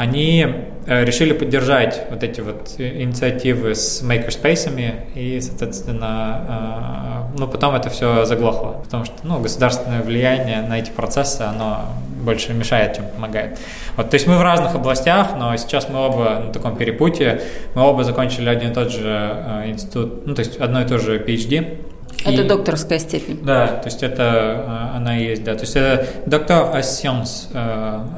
они 0.00 0.46
э, 0.86 1.04
решили 1.04 1.34
поддержать 1.34 2.06
вот 2.08 2.22
эти 2.22 2.40
вот 2.40 2.74
инициативы 2.78 3.74
с 3.74 4.02
makerspace 4.02 4.94
и, 5.14 5.38
соответственно, 5.42 7.28
э, 7.34 7.38
ну, 7.38 7.46
потом 7.46 7.74
это 7.74 7.90
все 7.90 8.24
заглохло, 8.24 8.80
потому 8.82 9.04
что, 9.04 9.14
ну, 9.24 9.38
государственное 9.40 10.00
влияние 10.00 10.62
на 10.62 10.78
эти 10.78 10.90
процессы, 10.90 11.42
оно 11.42 11.84
больше 12.22 12.54
мешает, 12.54 12.96
чем 12.96 13.04
помогает. 13.14 13.58
Вот, 13.96 14.08
то 14.08 14.14
есть 14.14 14.26
мы 14.26 14.38
в 14.38 14.42
разных 14.42 14.74
областях, 14.74 15.32
но 15.38 15.54
сейчас 15.58 15.90
мы 15.90 15.98
оба 15.98 16.44
на 16.46 16.50
таком 16.50 16.76
перепутье, 16.76 17.42
мы 17.74 17.82
оба 17.82 18.02
закончили 18.02 18.48
один 18.48 18.70
и 18.70 18.74
тот 18.74 18.90
же 18.90 19.02
э, 19.04 19.64
институт, 19.66 20.26
ну, 20.26 20.34
то 20.34 20.40
есть 20.40 20.56
одно 20.56 20.80
и 20.80 20.86
то 20.86 20.98
же 20.98 21.18
PhD, 21.18 21.76
это 22.24 22.42
и, 22.42 22.48
докторская 22.48 22.98
степень. 22.98 23.40
Да, 23.42 23.66
то 23.66 23.86
есть 23.86 24.02
это 24.02 24.92
она 24.94 25.18
и 25.18 25.24
есть, 25.24 25.44
да. 25.44 25.54
То 25.54 25.62
есть 25.62 25.76
это 25.76 26.06
доктор 26.26 26.70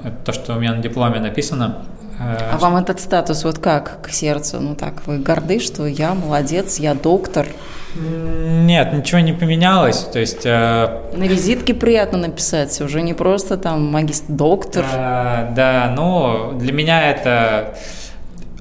это 0.04 0.20
то, 0.24 0.32
что 0.32 0.54
у 0.54 0.60
меня 0.60 0.74
на 0.74 0.82
дипломе 0.82 1.20
написано. 1.20 1.84
А 2.18 2.56
вам 2.58 2.76
этот 2.76 3.00
статус 3.00 3.44
вот 3.44 3.58
как 3.58 4.00
к 4.02 4.10
сердцу? 4.10 4.60
Ну 4.60 4.74
так, 4.74 5.06
вы 5.06 5.18
горды, 5.18 5.58
что 5.58 5.86
я 5.86 6.14
молодец, 6.14 6.78
я 6.78 6.94
доктор? 6.94 7.46
Нет, 7.94 8.92
ничего 8.92 9.20
не 9.20 9.32
поменялось. 9.32 9.98
То 9.98 10.18
есть 10.18 10.46
э, 10.46 11.00
на 11.12 11.24
визитке 11.24 11.74
приятно 11.74 12.18
написать, 12.18 12.80
уже 12.80 13.02
не 13.02 13.12
просто 13.12 13.58
там 13.58 13.84
магистр, 13.86 14.32
доктор. 14.32 14.84
Э, 14.90 15.52
да, 15.54 15.92
ну 15.94 16.52
для 16.58 16.72
меня 16.72 17.10
это 17.10 17.76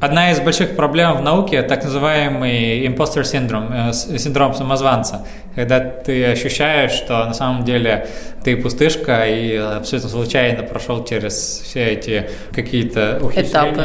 Одна 0.01 0.31
из 0.31 0.39
больших 0.39 0.75
проблем 0.75 1.15
в 1.15 1.21
науке– 1.21 1.61
так 1.61 1.83
называемый 1.83 2.87
импостер 2.87 3.23
синдром, 3.23 3.71
э, 3.71 3.93
синдром 3.93 4.55
самозванца, 4.55 5.27
когда 5.53 5.79
ты 5.79 6.25
ощущаешь, 6.25 6.89
что 6.91 7.23
на 7.23 7.35
самом 7.35 7.63
деле 7.63 8.07
ты 8.43 8.57
пустышка 8.57 9.27
и 9.27 9.55
абсолютно 9.55 10.09
случайно 10.09 10.63
прошел 10.63 11.03
через 11.05 11.61
все 11.63 11.85
эти 11.89 12.31
какие-то 12.51 13.19
ухищрения. 13.21 13.73
Этапы. 13.73 13.83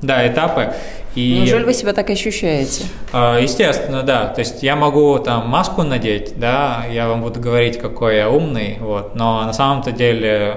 Да, 0.00 0.26
этапы. 0.26 0.72
И, 1.14 1.36
Неужели 1.40 1.64
вы 1.64 1.74
себя 1.74 1.92
так 1.92 2.08
ощущаете? 2.08 2.84
А, 3.12 3.38
естественно, 3.38 4.02
да. 4.02 4.28
То 4.28 4.38
есть 4.38 4.62
я 4.62 4.74
могу 4.74 5.18
там 5.18 5.50
маску 5.50 5.82
надеть, 5.82 6.38
да, 6.38 6.84
я 6.90 7.08
вам 7.08 7.20
буду 7.20 7.40
говорить, 7.40 7.78
какой 7.78 8.16
я 8.16 8.30
умный, 8.30 8.78
вот, 8.80 9.14
но 9.14 9.44
на 9.44 9.52
самом-то 9.52 9.92
деле 9.92 10.54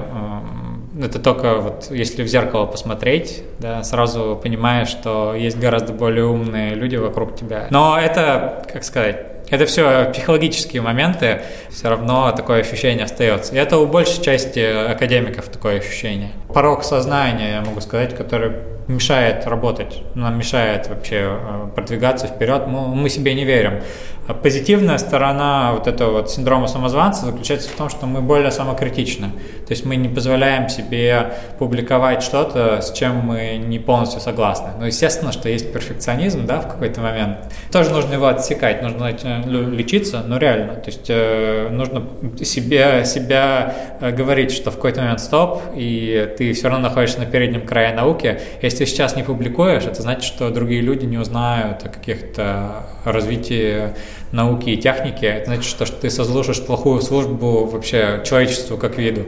это 1.06 1.20
только 1.20 1.56
вот 1.56 1.88
если 1.92 2.24
в 2.24 2.28
зеркало 2.28 2.66
посмотреть, 2.66 3.44
да, 3.60 3.84
сразу 3.84 4.40
понимаешь, 4.42 4.90
что 4.90 5.36
есть 5.36 5.58
гораздо 5.58 5.94
более 5.94 6.26
умные 6.26 6.76
люди 6.76 6.96
вокруг 6.96 7.36
тебя. 7.36 7.68
Но 7.70 7.98
это, 8.00 8.66
как 8.72 8.84
сказать, 8.84 9.32
это 9.50 9.66
все 9.66 10.10
психологические 10.14 10.82
моменты, 10.82 11.42
все 11.70 11.90
равно 11.90 12.32
такое 12.32 12.62
ощущение 12.62 13.04
остается. 13.04 13.54
И 13.54 13.58
это 13.58 13.78
у 13.78 13.86
большей 13.86 14.24
части 14.24 14.60
академиков 14.60 15.48
такое 15.48 15.80
ощущение. 15.80 16.32
Порог 16.54 16.84
сознания, 16.84 17.56
я 17.56 17.62
могу 17.62 17.82
сказать, 17.82 18.16
который 18.16 18.54
мешает 18.96 19.48
работать, 19.48 20.02
нам 20.16 20.38
мешает 20.38 20.88
вообще 20.88 21.38
э, 21.40 21.68
продвигаться 21.76 22.28
вперед, 22.28 22.68
мы, 22.68 22.96
мы 22.96 23.10
себе 23.10 23.34
не 23.34 23.46
верим. 23.46 23.82
А 24.28 24.34
позитивная 24.34 24.98
сторона 25.00 25.74
вот 25.74 25.88
этого 25.88 26.12
вот 26.12 26.32
синдрома 26.32 26.68
самозванца 26.68 27.26
заключается 27.26 27.70
в 27.70 27.74
том, 27.74 27.90
что 27.90 28.06
мы 28.06 28.22
более 28.22 28.52
самокритичны. 28.52 29.28
То 29.66 29.72
есть 29.72 29.84
мы 29.84 29.96
не 29.96 30.10
позволяем 30.10 30.70
себе 30.70 31.34
публиковать 31.58 32.22
что-то, 32.22 32.82
с 32.82 32.94
чем 32.94 33.18
мы 33.18 33.58
не 33.58 33.80
полностью 33.80 34.22
согласны. 34.22 34.70
Но 34.80 34.86
естественно, 34.86 35.32
что 35.32 35.50
есть 35.50 35.74
перфекционизм, 35.74 36.46
да, 36.46 36.62
в 36.62 36.68
какой-то 36.68 37.02
момент. 37.02 37.40
Тоже 37.72 37.90
нужно 37.90 38.14
его 38.14 38.28
отсекать, 38.28 38.84
нужно 38.84 39.10
лечиться, 39.10 40.24
но 40.26 40.38
реально. 40.38 40.76
То 40.76 40.88
есть 40.88 41.10
э, 41.10 41.70
нужно 41.70 42.08
себе, 42.44 43.04
себя 43.06 43.74
э, 44.00 44.12
говорить, 44.12 44.52
что 44.52 44.70
в 44.70 44.76
какой-то 44.76 45.02
момент 45.02 45.20
стоп, 45.20 45.62
и 45.76 46.34
ты 46.38 46.54
все 46.54 46.70
равно 46.70 46.90
находишься 46.90 47.20
на 47.20 47.26
переднем 47.26 47.66
крае 47.66 47.94
науки. 47.94 48.40
Если 48.62 48.81
сейчас 48.86 49.16
не 49.16 49.24
публикуешь, 49.24 49.84
это 49.84 50.02
значит, 50.02 50.24
что 50.24 50.50
другие 50.50 50.82
люди 50.82 51.06
не 51.06 51.18
узнают 51.18 51.84
о 51.84 51.90
каких-то 51.90 52.84
развитии 53.06 53.94
науки 54.32 54.70
и 54.70 54.78
техники, 54.78 55.26
это 55.26 55.46
значит, 55.46 55.66
что 55.66 55.86
ты 55.86 56.10
сослужишь 56.10 56.62
плохую 56.62 57.02
службу 57.02 57.66
вообще 57.66 58.22
человечеству 58.26 58.78
как 58.78 58.98
виду. 58.98 59.26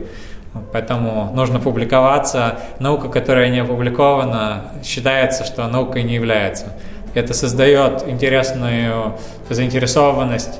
Поэтому 0.71 1.31
нужно 1.33 1.59
публиковаться. 1.59 2.59
Наука, 2.79 3.09
которая 3.09 3.49
не 3.49 3.59
опубликована, 3.59 4.65
считается, 4.83 5.45
что 5.45 5.67
наукой 5.67 6.03
не 6.03 6.13
является. 6.13 6.73
Это 7.15 7.33
создает 7.33 8.07
интересную 8.07 9.15
заинтересованность 9.49 10.59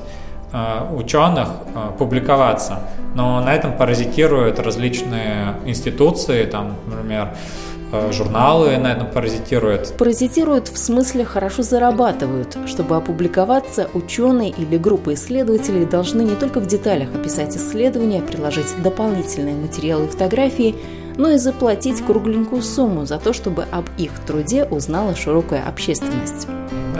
э, 0.52 0.94
ученых 0.94 1.48
э, 1.74 1.90
публиковаться. 1.98 2.80
Но 3.14 3.40
на 3.40 3.54
этом 3.54 3.76
паразитируют 3.76 4.58
различные 4.58 5.54
институции, 5.64 6.44
там, 6.44 6.76
например, 6.86 7.28
журналы 8.12 8.76
на 8.78 8.92
этом 8.92 9.10
паразитируют. 9.10 9.94
Паразитируют 9.96 10.68
в 10.68 10.78
смысле 10.78 11.24
хорошо 11.24 11.62
зарабатывают. 11.62 12.56
Чтобы 12.66 12.96
опубликоваться, 12.96 13.88
ученые 13.94 14.50
или 14.50 14.76
группа 14.76 15.14
исследователей 15.14 15.84
должны 15.84 16.22
не 16.22 16.34
только 16.34 16.60
в 16.60 16.66
деталях 16.66 17.08
описать 17.14 17.56
исследования, 17.56 18.22
приложить 18.22 18.74
дополнительные 18.82 19.54
материалы 19.54 20.06
и 20.06 20.08
фотографии, 20.08 20.74
но 21.16 21.30
и 21.30 21.36
заплатить 21.36 22.04
кругленькую 22.04 22.62
сумму 22.62 23.06
за 23.06 23.18
то, 23.18 23.32
чтобы 23.32 23.66
об 23.70 23.86
их 23.98 24.10
труде 24.26 24.64
узнала 24.64 25.14
широкая 25.14 25.62
общественность. 25.66 26.48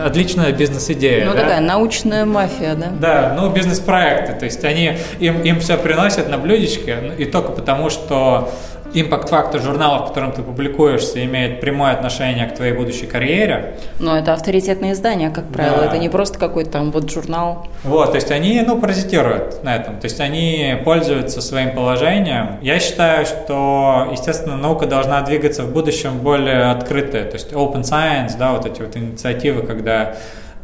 Отличная 0.03 0.53
бизнес-идея. 0.53 1.27
Ну, 1.27 1.35
да? 1.35 1.41
такая 1.41 1.61
научная 1.61 2.25
мафия, 2.25 2.75
да? 2.75 2.89
Да, 3.01 3.37
ну, 3.39 3.53
бизнес-проекты. 3.53 4.35
То 4.35 4.45
есть 4.45 4.65
они, 4.65 4.99
им, 5.21 5.43
им 5.43 5.61
все 5.61 5.77
приносят 5.77 6.29
на 6.29 6.39
блюдечке, 6.39 7.15
и 7.17 7.25
только 7.25 7.53
потому, 7.53 7.91
что 7.91 8.51
импакт-фактор 8.95 9.61
журналов, 9.61 10.05
в 10.05 10.09
котором 10.09 10.33
ты 10.33 10.43
публикуешься, 10.43 11.25
имеет 11.25 11.61
прямое 11.61 11.93
отношение 11.93 12.47
к 12.47 12.55
твоей 12.55 12.73
будущей 12.73 13.07
карьере. 13.07 13.79
Но 13.99 14.17
это 14.17 14.33
авторитетные 14.33 14.93
издания, 14.93 15.31
как 15.31 15.49
правило, 15.49 15.79
да. 15.79 15.87
это 15.87 15.99
не 15.99 16.09
просто 16.09 16.39
какой-то 16.39 16.71
там 16.71 16.91
вот 16.93 17.11
журнал. 17.11 17.67
Вот, 17.83 18.13
то 18.13 18.17
есть 18.17 18.31
они, 18.31 18.63
ну, 18.67 18.81
паразитируют 18.81 19.63
на 19.65 19.77
этом, 19.77 19.99
то 19.99 20.05
есть 20.05 20.21
они 20.21 20.77
пользуются 20.85 21.41
своим 21.41 21.75
положением. 21.75 22.59
Я 22.63 22.79
считаю, 22.79 23.27
что, 23.27 24.09
естественно, 24.13 24.57
наука 24.57 24.87
должна 24.87 25.21
двигаться 25.23 25.65
в 25.65 25.73
будущем 25.73 26.19
более 26.19 26.71
открытая, 26.71 27.25
то 27.25 27.35
есть 27.35 27.53
open 27.53 27.83
science, 27.83 28.37
да, 28.39 28.53
вот 28.53 28.67
эти 28.67 28.81
вот 28.81 28.97
инициативы, 28.97 29.63
когда 29.63 30.15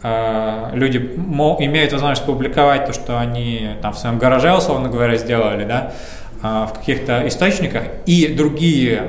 э, 0.03 0.71
люди 0.73 0.99
имеют 0.99 1.93
возможность 1.93 2.25
публиковать 2.25 2.87
то, 2.87 2.93
что 2.93 3.19
они 3.19 3.71
там 3.83 3.93
в 3.93 3.99
своем 3.99 4.19
гараже, 4.19 4.55
условно 4.57 4.89
говоря, 4.89 5.17
сделали, 5.17 5.65
да, 5.65 5.93
в 6.43 6.73
каких-то 6.79 7.27
источниках, 7.29 7.83
и 8.07 8.29
другие 8.29 9.03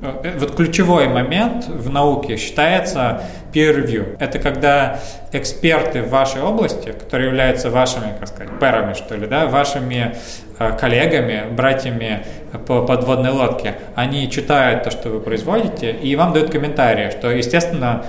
э, 0.00 0.38
вот 0.38 0.54
ключевой 0.56 1.08
момент 1.08 1.66
в 1.68 1.90
науке 1.90 2.36
считается 2.36 3.22
peer 3.52 3.76
review. 3.76 4.16
Это 4.18 4.38
когда 4.38 4.98
эксперты 5.32 6.02
в 6.02 6.08
вашей 6.08 6.42
области, 6.42 6.92
которые 6.92 7.28
являются 7.28 7.70
вашими, 7.70 8.14
как 8.18 8.28
сказать, 8.28 8.58
пэрами, 8.58 8.94
что 8.94 9.16
ли, 9.16 9.26
да, 9.26 9.46
вашими 9.46 10.16
э, 10.58 10.76
коллегами, 10.78 11.44
братьями 11.50 12.24
по 12.66 12.82
подводной 12.82 13.30
лодке, 13.30 13.74
они 13.94 14.30
читают 14.30 14.84
то, 14.84 14.90
что 14.90 15.10
вы 15.10 15.20
производите, 15.20 15.92
и 15.92 16.16
вам 16.16 16.32
дают 16.32 16.50
комментарии, 16.50 17.10
что, 17.10 17.30
естественно, 17.30 18.04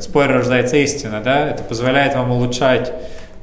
спор 0.00 0.28
рождается 0.28 0.76
истина, 0.76 1.20
да, 1.20 1.50
это 1.50 1.62
позволяет 1.62 2.14
вам 2.14 2.32
улучшать 2.32 2.92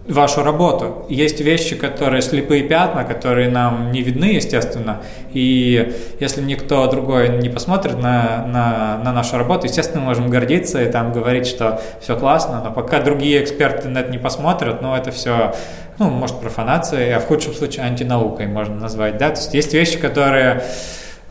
вашу 0.07 0.43
работу. 0.43 1.05
Есть 1.09 1.41
вещи, 1.41 1.75
которые 1.75 2.21
слепые 2.21 2.63
пятна, 2.63 3.03
которые 3.03 3.49
нам 3.49 3.91
не 3.91 4.01
видны, 4.01 4.25
естественно, 4.25 5.01
и 5.33 5.95
если 6.19 6.41
никто 6.41 6.85
другой 6.87 7.29
не 7.39 7.49
посмотрит 7.49 7.97
на, 7.97 8.45
на, 8.45 8.99
на 9.03 9.11
нашу 9.11 9.37
работу, 9.37 9.65
естественно, 9.65 10.01
мы 10.01 10.07
можем 10.07 10.29
гордиться 10.29 10.83
и 10.83 10.91
там 10.91 11.11
говорить, 11.11 11.47
что 11.47 11.81
все 12.01 12.15
классно, 12.15 12.61
но 12.63 12.71
пока 12.71 13.01
другие 13.01 13.43
эксперты 13.43 13.89
на 13.89 13.99
это 13.99 14.11
не 14.11 14.19
посмотрят, 14.19 14.81
ну, 14.81 14.93
это 14.95 15.09
все, 15.09 15.55
ну, 15.97 16.11
может, 16.11 16.39
профанацией, 16.39 17.15
а 17.15 17.19
в 17.19 17.25
худшем 17.25 17.53
случае 17.55 17.85
антинаукой 17.85 18.45
можно 18.45 18.75
назвать, 18.75 19.17
да, 19.17 19.29
то 19.31 19.39
есть 19.39 19.55
есть 19.55 19.73
вещи, 19.73 19.97
которые 19.97 20.63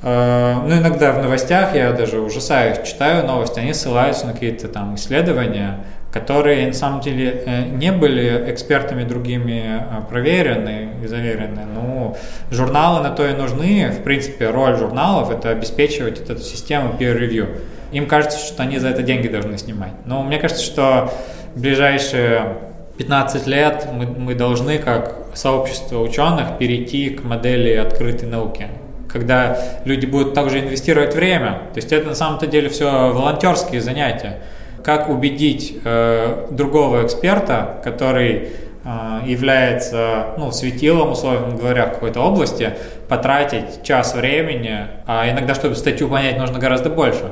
э, 0.03 0.55
ну, 0.67 0.75
иногда 0.77 1.13
в 1.13 1.23
новостях, 1.23 1.77
я 1.77 1.93
даже 1.93 2.21
ужасаюсь, 2.21 2.79
читаю 2.85 3.25
новости, 3.25 3.61
они 3.61 3.73
ссылаются 3.73 4.27
на 4.27 4.33
какие-то 4.33 4.67
там 4.67 4.97
исследования, 4.97 5.85
которые 6.15 6.69
на 6.69 6.73
самом 6.73 7.01
деле 7.01 7.43
э, 7.45 7.65
не 7.71 7.91
были 7.91 8.45
экспертами 8.47 9.03
другими 9.03 9.81
э, 9.81 10.09
проверены 10.09 10.91
и 11.03 11.09
заверены. 11.09 11.63
Ну, 11.75 12.17
журналы 12.53 13.03
на 13.03 13.11
то 13.11 13.27
и 13.27 13.33
нужны. 13.33 13.91
В 13.91 14.05
принципе, 14.05 14.51
роль 14.51 14.77
журналов– 14.77 15.31
это 15.33 15.51
обеспечивать 15.51 16.21
эту 16.21 16.41
систему 16.41 16.95
peer 16.97 17.19
review. 17.19 17.59
Им 17.91 18.07
кажется, 18.07 18.39
что 18.39 18.63
они 18.63 18.79
за 18.79 18.91
это 18.91 19.03
деньги 19.03 19.27
должны 19.27 19.59
снимать. 19.59 19.91
Но 20.07 20.23
мне 20.23 20.39
кажется, 20.39 20.63
что 20.63 21.13
в 21.57 21.61
ближайшие 21.61 22.59
15 22.97 23.49
лет 23.49 23.89
мы, 23.93 24.07
мы 24.07 24.35
должны, 24.37 24.79
как 24.79 25.17
сообщество 25.35 25.99
ученых, 25.99 26.59
перейти 26.59 27.11
к 27.11 27.25
модели 27.25 27.75
открытой 27.75 28.29
науки 28.29 28.69
когда 29.09 29.57
люди 29.85 30.07
будут 30.07 30.35
также 30.35 30.59
инвестировать 30.59 31.15
время. 31.15 31.61
То 31.73 31.77
есть 31.77 31.93
это 31.93 32.09
на 32.09 32.15
самом-то 32.17 32.49
деле 32.49 32.69
все 32.69 33.13
волонтерские 33.13 33.81
занятия 33.81 34.41
как 34.85 35.09
убедить 35.09 35.79
э, 35.83 36.47
другого 36.51 37.05
эксперта, 37.05 37.81
который 37.83 38.51
э, 38.85 39.21
является 39.25 40.35
ну, 40.37 40.53
светилом, 40.53 41.13
условно 41.13 41.57
говоря, 41.57 41.87
какой-то 41.87 42.21
области, 42.21 42.75
потратить 43.09 43.83
час 43.83 44.15
времени, 44.15 44.87
а 45.07 45.29
иногда, 45.31 45.55
чтобы 45.55 45.75
статью 45.75 46.09
понять, 46.09 46.39
нужно 46.39 46.59
гораздо 46.59 46.91
больше, 46.91 47.31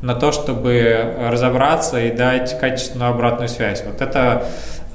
на 0.00 0.14
то, 0.14 0.32
чтобы 0.32 1.14
разобраться 1.28 2.00
и 2.00 2.10
дать 2.10 2.58
качественную 2.58 3.10
обратную 3.10 3.48
связь. 3.48 3.82
Вот 3.84 4.00
это, 4.00 4.46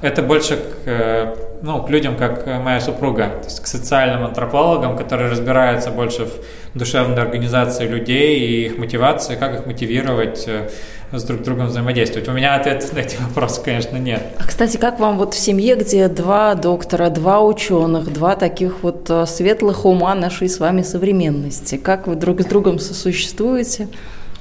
это 0.02 0.22
больше 0.22 0.58
к, 0.58 0.62
э, 0.86 1.36
ну, 1.62 1.82
к 1.82 1.89
людям, 1.89 2.15
как 2.15 2.46
моя 2.46 2.80
супруга, 2.80 3.28
то 3.41 3.46
есть 3.46 3.62
к 3.62 3.67
социальным 3.67 4.26
антропологам, 4.26 4.98
которые 4.98 5.30
разбираются 5.30 5.91
больше 5.91 6.26
в 6.26 6.78
душевной 6.78 7.22
организации 7.22 7.88
людей 7.88 8.39
и 8.39 8.65
их 8.67 8.78
мотивации, 8.78 9.36
как 9.36 9.60
их 9.60 9.65
мотивировать 9.65 10.46
э, 10.48 10.70
с 11.12 11.24
друг 11.24 11.43
другом 11.43 11.67
взаимодействовать. 11.67 12.28
У 12.28 12.32
меня 12.32 12.56
ответа 12.56 12.93
на 12.93 13.00
эти 13.00 13.17
вопросы, 13.22 13.62
конечно, 13.63 13.98
нет. 13.98 14.22
А, 14.38 14.48
кстати, 14.48 14.78
как 14.78 15.00
вам 15.00 15.17
вот 15.17 15.34
в 15.34 15.39
семье, 15.39 15.76
где 15.76 16.08
два 16.08 16.56
доктора, 16.56 17.10
два 17.10 17.41
ученых, 17.41 18.12
два 18.13 18.36
таких 18.36 18.84
вот 18.84 19.10
э, 19.10 19.26
светлых 19.26 19.86
ума 19.86 20.15
нашей 20.15 20.50
с 20.50 20.60
вами 20.60 20.82
современности, 20.82 21.78
как 21.78 22.08
вы 22.08 22.15
друг 22.15 22.41
с 22.41 22.46
другом 22.46 22.80
сосуществуете? 22.80 23.88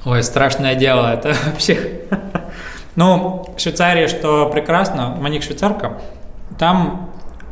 Ой, 0.04 0.22
страшное 0.22 0.74
дело, 0.74 1.12
это 1.14 1.34
вообще... 1.46 2.00
Ну, 2.96 3.44
в 3.54 3.60
Швейцарии, 3.60 4.06
что 4.06 4.48
прекрасно, 4.48 5.14
Маник 5.20 5.42
швейцарка, 5.42 5.98
там 6.58 7.05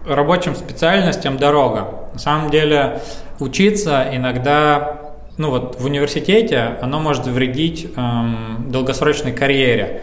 рабочим 0.07 0.55
специальностям 0.55 1.37
дорога. 1.37 2.09
На 2.13 2.19
самом 2.19 2.51
деле 2.51 3.01
учиться 3.39 4.07
иногда 4.13 5.01
ну 5.37 5.51
вот 5.51 5.81
в 5.81 5.85
университете 5.85 6.77
оно 6.81 7.01
может 7.01 7.27
вредить 7.27 7.91
эм, 7.97 8.67
долгосрочной 8.69 9.33
карьере. 9.33 10.03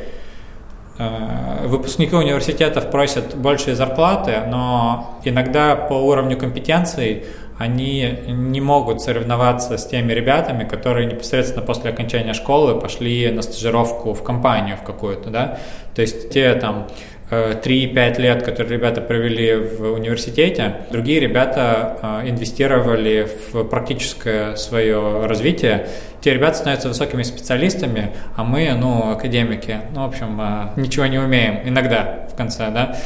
Э, 0.97 1.67
выпускники 1.67 2.13
университетов 2.15 2.91
просят 2.91 3.35
большие 3.35 3.75
зарплаты, 3.75 4.41
но 4.47 5.19
иногда 5.23 5.75
по 5.75 5.93
уровню 5.93 6.37
компетенций 6.37 7.25
они 7.57 8.19
не 8.27 8.59
могут 8.59 9.01
соревноваться 9.01 9.77
с 9.77 9.85
теми 9.85 10.11
ребятами, 10.13 10.63
которые 10.63 11.05
непосредственно 11.05 11.63
после 11.63 11.91
окончания 11.91 12.33
школы 12.33 12.79
пошли 12.79 13.31
на 13.31 13.43
стажировку 13.43 14.13
в 14.13 14.23
компанию 14.23 14.77
в 14.77 14.83
какую-то, 14.83 15.29
да, 15.29 15.59
то 15.93 16.01
есть 16.01 16.31
те 16.31 16.55
там 16.55 16.87
3-5 17.31 17.95
э, 17.95 18.21
лет, 18.21 18.43
которые 18.43 18.77
ребята 18.77 19.01
провели 19.01 19.55
в 19.55 19.93
университете, 19.93 20.81
другие 20.91 21.19
ребята 21.19 22.21
э, 22.23 22.29
инвестировали 22.29 23.27
в 23.51 23.63
практическое 23.63 24.55
свое 24.55 25.25
развитие. 25.25 25.87
Те 26.19 26.33
ребята 26.33 26.57
становятся 26.57 26.89
высокими 26.89 27.23
специалистами, 27.23 28.11
а 28.35 28.43
мы, 28.43 28.73
ну, 28.77 29.11
академики, 29.11 29.79
ну, 29.95 30.01
в 30.01 30.09
общем, 30.09 30.39
э, 30.41 30.79
ничего 30.79 31.05
не 31.05 31.19
умеем 31.19 31.61
иногда 31.63 32.27
в 32.31 32.35
конце, 32.35 32.69
да. 32.69 32.97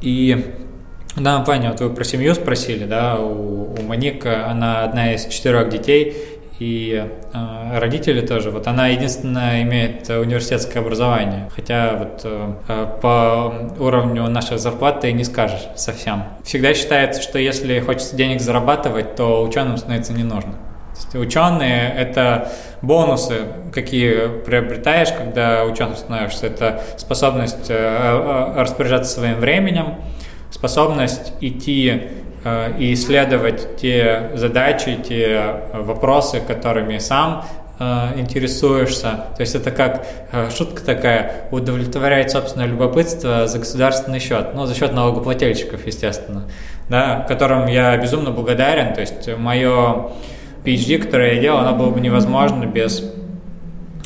И 0.00 0.54
в 1.14 1.22
данном 1.22 1.44
плане, 1.44 1.70
вот 1.70 1.80
вы 1.80 1.90
про 1.90 2.04
семью 2.04 2.34
спросили, 2.34 2.84
да, 2.84 3.18
у, 3.18 3.74
у 3.74 3.82
Моника, 3.82 4.48
она 4.48 4.84
одна 4.84 5.14
из 5.14 5.26
четырех 5.26 5.68
детей, 5.68 6.16
и 6.58 7.06
э, 7.32 7.78
родители 7.78 8.20
тоже. 8.26 8.50
Вот 8.50 8.66
она 8.66 8.88
единственная 8.88 9.62
имеет 9.62 10.08
университетское 10.08 10.82
образование, 10.82 11.50
хотя 11.54 11.94
вот 11.96 12.20
э, 12.24 12.86
по 13.02 13.52
уровню 13.78 14.28
нашей 14.28 14.58
зарплаты 14.58 15.12
не 15.12 15.24
скажешь 15.24 15.68
совсем. 15.76 16.24
Всегда 16.44 16.74
считается, 16.74 17.20
что 17.22 17.38
если 17.38 17.80
хочется 17.80 18.16
денег 18.16 18.40
зарабатывать, 18.40 19.16
то 19.16 19.42
ученым 19.42 19.76
становиться 19.76 20.12
не 20.12 20.24
нужно. 20.24 20.54
Ученые– 21.12 21.92
это 21.96 22.50
бонусы, 22.80 23.42
какие 23.72 24.28
приобретаешь, 24.44 25.12
когда 25.12 25.64
ученым 25.64 25.94
становишься. 25.94 26.46
Это 26.46 26.82
способность 26.96 27.68
э, 27.68 27.74
э 27.74 28.60
распоряжаться 28.60 29.12
своим 29.12 29.38
временем, 29.38 29.96
способность 30.50 31.34
идти 31.42 32.08
Э, 32.25 32.25
и 32.78 32.92
исследовать 32.94 33.76
те 33.76 34.30
задачи, 34.34 34.96
те 35.02 35.62
вопросы, 35.72 36.40
которыми 36.40 36.98
сам 36.98 37.44
э, 37.78 38.18
интересуешься. 38.18 39.26
То 39.36 39.40
есть 39.40 39.54
это 39.54 39.70
как 39.70 40.06
э, 40.32 40.50
шутка 40.50 40.84
такая, 40.84 41.48
удовлетворять 41.50 42.30
собственное 42.30 42.66
любопытство 42.66 43.46
за 43.46 43.58
государственный 43.58 44.20
счет, 44.20 44.54
ну, 44.54 44.66
за 44.66 44.74
счет 44.74 44.92
налогоплательщиков, 44.92 45.86
естественно, 45.86 46.48
да, 46.88 47.24
которым 47.28 47.66
я 47.66 47.96
безумно 47.96 48.30
благодарен. 48.30 48.94
То 48.94 49.00
есть 49.00 49.28
мое 49.36 50.10
PhD, 50.64 50.98
которое 50.98 51.34
я 51.34 51.40
делал, 51.40 51.58
оно 51.58 51.74
было 51.74 51.90
бы 51.90 52.00
невозможно 52.00 52.64
без 52.64 53.02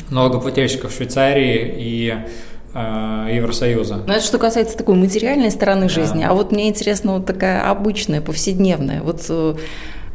налогоплательщиков 0.09 0.91
Швейцарии 0.91 1.73
и 1.77 2.15
Э, 2.15 2.50
Евросоюза. 2.73 4.03
Ну, 4.07 4.13
это 4.13 4.23
что 4.23 4.37
касается 4.37 4.77
такой 4.77 4.95
материальной 4.95 5.51
стороны 5.51 5.89
жизни. 5.89 6.21
Да. 6.23 6.29
А 6.29 6.33
вот 6.33 6.51
мне 6.51 6.69
интересно 6.69 7.13
вот 7.13 7.25
такая 7.25 7.69
обычная, 7.69 8.21
повседневная. 8.21 9.01
Вот 9.01 9.25
э, 9.27 9.55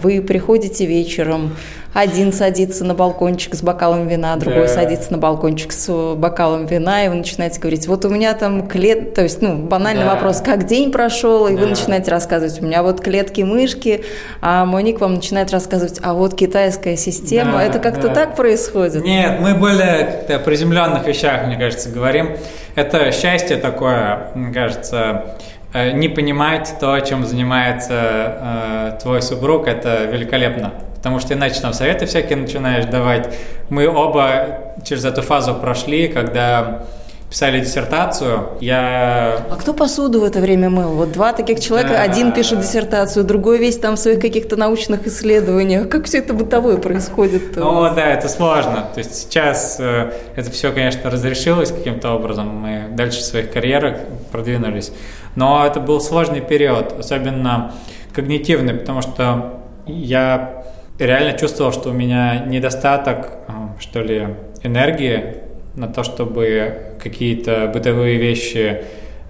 вы 0.00 0.20
приходите 0.20 0.86
вечером, 0.86 1.56
один 1.96 2.30
садится 2.30 2.84
на 2.84 2.94
балкончик 2.94 3.54
с 3.54 3.62
бокалом 3.62 4.06
вина, 4.06 4.36
другой 4.36 4.66
да. 4.66 4.68
садится 4.68 5.10
на 5.12 5.18
балкончик 5.18 5.72
с 5.72 6.14
бокалом 6.14 6.66
вина, 6.66 7.06
и 7.06 7.08
вы 7.08 7.14
начинаете 7.14 7.58
говорить, 7.58 7.88
вот 7.88 8.04
у 8.04 8.10
меня 8.10 8.34
там 8.34 8.68
клет, 8.68 9.14
то 9.14 9.22
есть, 9.22 9.40
ну, 9.40 9.56
банальный 9.56 10.04
да. 10.04 10.14
вопрос, 10.14 10.42
как 10.42 10.66
день 10.66 10.92
прошел, 10.92 11.46
и 11.46 11.54
да. 11.54 11.62
вы 11.62 11.66
начинаете 11.68 12.10
рассказывать, 12.10 12.60
у 12.60 12.66
меня 12.66 12.82
вот 12.82 13.00
клетки-мышки, 13.00 14.04
а 14.42 14.66
Моник 14.66 15.00
вам 15.00 15.14
начинает 15.14 15.50
рассказывать, 15.52 15.98
а 16.02 16.12
вот 16.12 16.34
китайская 16.34 16.98
система, 16.98 17.52
да, 17.52 17.62
это 17.62 17.78
как-то 17.78 18.08
да. 18.08 18.14
так 18.14 18.36
происходит? 18.36 19.02
Нет, 19.02 19.40
мы 19.40 19.54
более 19.54 20.26
о 20.28 20.38
приземленных 20.38 21.06
вещах, 21.06 21.46
мне 21.46 21.56
кажется, 21.56 21.88
говорим. 21.88 22.36
Это 22.74 23.10
счастье 23.10 23.56
такое, 23.56 24.32
мне 24.34 24.52
кажется, 24.52 25.24
э, 25.38 25.55
не 25.92 26.08
понимать 26.08 26.74
то, 26.80 26.98
чем 27.00 27.24
занимается 27.24 27.94
э, 27.94 28.98
твой 29.02 29.22
супруг, 29.22 29.66
это 29.66 30.04
великолепно. 30.04 30.72
Потому 30.96 31.20
что 31.20 31.34
иначе 31.34 31.60
там 31.60 31.72
советы 31.72 32.06
всякие 32.06 32.36
начинаешь 32.36 32.86
давать. 32.86 33.32
Мы 33.70 33.88
оба 33.88 34.74
через 34.84 35.04
эту 35.04 35.22
фазу 35.22 35.54
прошли, 35.54 36.08
когда 36.08 36.82
писали 37.30 37.60
диссертацию. 37.60 38.48
Я... 38.60 39.38
А 39.50 39.56
кто 39.56 39.74
посуду 39.74 40.20
в 40.20 40.24
это 40.24 40.40
время 40.40 40.70
мыл? 40.70 40.90
Вот 40.92 41.12
два 41.12 41.32
таких 41.32 41.60
человека, 41.60 41.94
да. 41.94 42.02
один 42.02 42.32
пишет 42.32 42.60
диссертацию, 42.60 43.24
другой 43.24 43.58
весь 43.58 43.78
там 43.78 43.96
в 43.96 43.98
своих 43.98 44.20
каких-то 44.20 44.56
научных 44.56 45.06
исследованиях. 45.06 45.88
Как 45.88 46.04
все 46.04 46.18
это 46.18 46.34
бытовое 46.34 46.76
происходит? 46.76 47.56
Ну 47.56 47.82
да, 47.94 48.06
это 48.06 48.28
сложно. 48.28 48.88
То 48.94 48.98
есть 48.98 49.14
сейчас 49.14 49.76
э, 49.80 50.12
это 50.36 50.50
все, 50.50 50.72
конечно, 50.72 51.10
разрешилось 51.10 51.72
каким-то 51.72 52.12
образом. 52.12 52.48
Мы 52.48 52.84
дальше 52.90 53.20
в 53.20 53.24
своих 53.24 53.50
карьерах 53.50 53.96
продвинулись. 54.30 54.92
Но 55.36 55.64
это 55.64 55.80
был 55.80 56.00
сложный 56.00 56.40
период, 56.40 56.98
особенно 56.98 57.72
когнитивный, 58.12 58.74
потому 58.74 59.02
что 59.02 59.60
я 59.86 60.64
реально 60.98 61.38
чувствовал, 61.38 61.72
что 61.72 61.90
у 61.90 61.92
меня 61.92 62.40
недостаток, 62.46 63.28
э, 63.46 63.52
что 63.78 64.00
ли, 64.00 64.28
энергии 64.62 65.36
на 65.74 65.88
то, 65.88 66.02
чтобы 66.02 66.94
какие-то 67.02 67.70
бытовые 67.72 68.16
вещи 68.16 68.82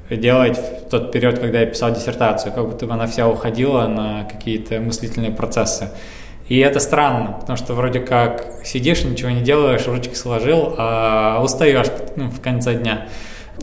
делать 0.08 0.56
в 0.56 0.88
тот 0.88 1.10
период, 1.10 1.38
когда 1.38 1.60
я 1.60 1.66
писал 1.66 1.92
диссертацию, 1.92 2.52
как 2.52 2.68
будто 2.68 2.86
бы 2.86 2.92
она 2.92 3.06
вся 3.06 3.28
уходила 3.28 3.88
на 3.88 4.24
какие-то 4.24 4.80
мыслительные 4.80 5.32
процессы. 5.32 5.90
И 6.48 6.58
это 6.58 6.78
странно, 6.78 7.36
потому 7.40 7.56
что 7.56 7.74
вроде 7.74 7.98
как 7.98 8.46
сидишь, 8.64 9.02
ничего 9.02 9.30
не 9.30 9.40
делаешь, 9.42 9.86
ручки 9.88 10.14
сложил, 10.14 10.76
а 10.78 11.40
устаешь 11.42 11.88
ну, 12.14 12.30
в 12.30 12.40
конце 12.40 12.74
дня. 12.74 13.08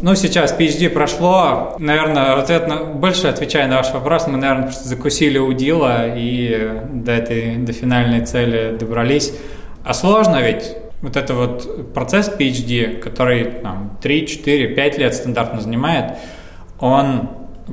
Ну, 0.01 0.15
сейчас 0.15 0.57
PhD 0.57 0.89
прошло. 0.89 1.75
Наверное, 1.79 2.33
ответ 2.33 2.67
на, 2.67 2.83
больше 2.83 3.27
отвечая 3.27 3.67
на 3.67 3.77
ваш 3.77 3.91
вопрос, 3.93 4.27
мы, 4.27 4.37
наверное, 4.37 4.63
просто 4.63 4.87
закусили 4.87 5.37
удила 5.37 6.07
и 6.07 6.81
до 6.91 7.11
этой, 7.11 7.57
до 7.57 7.73
финальной 7.73 8.25
цели 8.25 8.75
добрались. 8.77 9.33
А 9.85 9.93
сложно 9.93 10.41
ведь 10.41 10.75
вот 11.01 11.15
это 11.15 11.33
вот 11.33 11.93
процесс 11.93 12.29
PhD, 12.29 12.97
который 12.97 13.45
там, 13.45 13.97
3, 14.01 14.27
4, 14.27 14.67
5 14.75 14.97
лет 14.97 15.13
стандартно 15.13 15.61
занимает, 15.61 16.13
он 16.79 17.29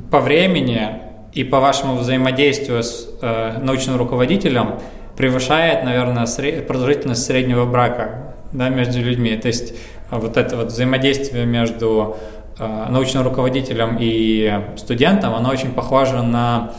по 0.09 0.19
времени 0.19 1.01
и 1.33 1.43
по 1.43 1.59
вашему 1.59 1.95
взаимодействию 1.95 2.83
с 2.83 3.09
э, 3.21 3.57
научным 3.61 3.97
руководителем 3.97 4.79
превышает, 5.17 5.83
наверное, 5.83 6.25
сред... 6.25 6.67
продолжительность 6.67 7.25
среднего 7.25 7.65
брака 7.65 8.35
да, 8.51 8.69
между 8.69 8.99
людьми. 8.99 9.35
То 9.37 9.47
есть 9.47 9.73
вот 10.11 10.37
это 10.37 10.57
вот 10.57 10.67
взаимодействие 10.67 11.45
между 11.45 12.17
э, 12.59 12.85
научным 12.89 13.23
руководителем 13.23 13.97
и 13.99 14.61
студентом, 14.77 15.33
оно 15.33 15.49
очень 15.49 15.71
похоже 15.71 16.21
на 16.21 16.71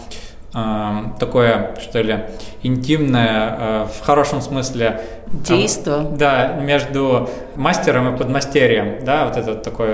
такое, 1.19 1.77
что 1.81 2.03
ли, 2.03 2.25
интимное, 2.63 3.87
в 3.87 4.05
хорошем 4.05 4.43
смысле. 4.43 5.01
Действо. 5.29 6.03
Да, 6.03 6.59
между 6.61 7.31
мастером 7.57 8.15
и 8.15 8.19
подмастерьем, 8.19 9.03
да, 9.03 9.25
вот 9.25 9.39
это 9.39 9.55
такой 9.55 9.89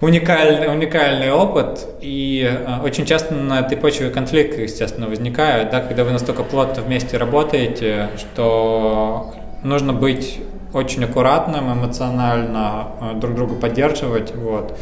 уникальный, 0.00 0.72
уникальный 0.72 1.32
опыт, 1.32 1.88
и 2.00 2.48
очень 2.84 3.06
часто 3.06 3.34
на 3.34 3.58
этой 3.58 3.76
почве 3.76 4.10
конфликты, 4.10 4.62
естественно, 4.62 5.08
возникают, 5.08 5.70
да, 5.70 5.80
когда 5.80 6.04
вы 6.04 6.12
настолько 6.12 6.44
плотно 6.44 6.84
вместе 6.84 7.16
работаете, 7.16 8.10
что 8.16 9.34
нужно 9.64 9.92
быть 9.92 10.38
очень 10.74 11.04
аккуратным, 11.04 11.72
эмоционально 11.72 12.88
э, 13.00 13.14
друг 13.14 13.34
друга 13.34 13.54
поддерживать, 13.54 14.34
вот. 14.34 14.76